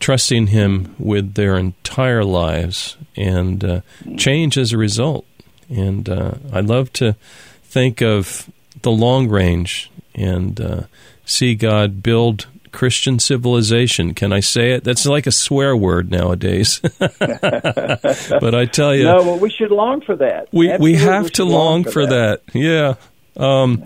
trusting 0.00 0.48
Him 0.48 0.94
with 0.98 1.34
their 1.34 1.56
entire 1.56 2.24
lives 2.24 2.96
and 3.16 3.64
uh, 3.64 3.80
change 4.16 4.58
as 4.58 4.72
a 4.72 4.78
result. 4.78 5.26
And 5.68 6.08
uh, 6.08 6.34
I 6.52 6.60
love 6.60 6.92
to 6.94 7.16
think 7.62 8.02
of 8.02 8.50
the 8.82 8.90
long 8.90 9.28
range 9.28 9.90
and 10.14 10.60
uh, 10.60 10.82
see 11.24 11.54
God 11.54 12.02
build 12.02 12.46
Christian 12.72 13.18
civilization. 13.18 14.14
Can 14.14 14.32
I 14.32 14.40
say 14.40 14.72
it? 14.72 14.84
That's 14.84 15.06
like 15.06 15.26
a 15.26 15.32
swear 15.32 15.76
word 15.76 16.10
nowadays. 16.10 16.80
but 16.98 18.54
I 18.54 18.66
tell 18.66 18.94
you, 18.94 19.04
No, 19.04 19.22
well, 19.22 19.38
we 19.38 19.48
should 19.50 19.70
long 19.70 20.00
for 20.00 20.16
that. 20.16 20.48
we 20.52 20.76
we 20.78 20.94
have 20.94 21.30
to 21.32 21.44
long 21.44 21.84
for 21.84 22.04
that. 22.06 22.42
Yeah, 22.52 22.94
um, 23.36 23.84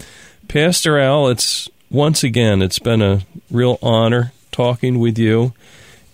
Pastor 0.48 0.98
Al, 0.98 1.28
it's 1.28 1.68
once 1.90 2.22
again 2.22 2.62
it's 2.62 2.78
been 2.78 3.02
a 3.02 3.22
real 3.50 3.78
honor 3.82 4.32
talking 4.52 4.98
with 4.98 5.18
you. 5.18 5.52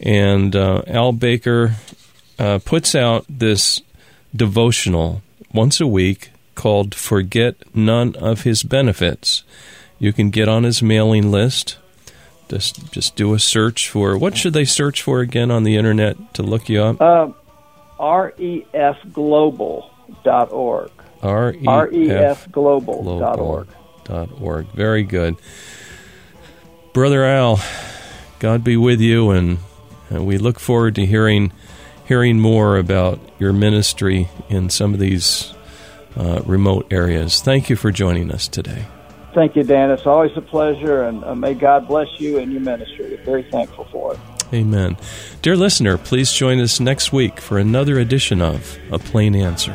And 0.00 0.54
uh, 0.54 0.82
Al 0.86 1.12
Baker 1.12 1.76
uh, 2.38 2.58
puts 2.64 2.94
out 2.94 3.24
this 3.28 3.80
devotional 4.34 5.22
once 5.52 5.80
a 5.80 5.86
week 5.86 6.30
called 6.54 6.94
"Forget 6.94 7.56
None 7.74 8.14
of 8.16 8.42
His 8.42 8.62
Benefits." 8.62 9.44
You 9.98 10.12
can 10.12 10.30
get 10.30 10.48
on 10.48 10.64
his 10.64 10.82
mailing 10.82 11.30
list. 11.30 11.78
Just 12.48 12.92
just 12.92 13.16
do 13.16 13.32
a 13.34 13.38
search 13.38 13.88
for 13.88 14.18
what 14.18 14.36
should 14.36 14.52
they 14.52 14.66
search 14.66 15.00
for 15.00 15.20
again 15.20 15.50
on 15.50 15.64
the 15.64 15.76
internet 15.76 16.34
to 16.34 16.42
look 16.42 16.68
you 16.68 16.82
up? 16.82 17.00
Um, 17.00 17.34
refglobal.org. 17.98 20.90
R 21.24 21.54
E 21.54 22.10
F 22.10 22.48
refglobal.org. 22.48 23.68
dot 24.04 24.30
org. 24.40 24.66
Very 24.68 25.02
good. 25.02 25.36
Brother 26.92 27.24
Al, 27.24 27.60
God 28.38 28.62
be 28.62 28.76
with 28.76 29.00
you, 29.00 29.30
and, 29.30 29.58
and 30.10 30.26
we 30.26 30.38
look 30.38 30.60
forward 30.60 30.94
to 30.96 31.06
hearing 31.06 31.52
hearing 32.06 32.38
more 32.38 32.76
about 32.76 33.18
your 33.38 33.52
ministry 33.52 34.28
in 34.48 34.68
some 34.68 34.92
of 34.92 35.00
these 35.00 35.54
uh, 36.16 36.42
remote 36.44 36.86
areas. 36.92 37.40
Thank 37.40 37.70
you 37.70 37.76
for 37.76 37.90
joining 37.90 38.30
us 38.30 38.46
today. 38.46 38.84
Thank 39.34 39.56
you, 39.56 39.64
Dan. 39.64 39.90
It's 39.90 40.06
always 40.06 40.30
a 40.36 40.42
pleasure, 40.42 41.02
and 41.02 41.24
uh, 41.24 41.34
may 41.34 41.54
God 41.54 41.88
bless 41.88 42.08
you 42.18 42.38
and 42.38 42.52
your 42.52 42.60
ministry. 42.60 43.10
We're 43.10 43.24
very 43.24 43.42
thankful 43.50 43.86
for 43.90 44.14
it. 44.14 44.20
Amen. 44.52 44.96
Dear 45.42 45.56
listener, 45.56 45.98
please 45.98 46.30
join 46.30 46.60
us 46.60 46.78
next 46.78 47.12
week 47.12 47.40
for 47.40 47.58
another 47.58 47.98
edition 47.98 48.40
of 48.40 48.78
A 48.92 48.98
Plain 48.98 49.34
Answer. 49.34 49.74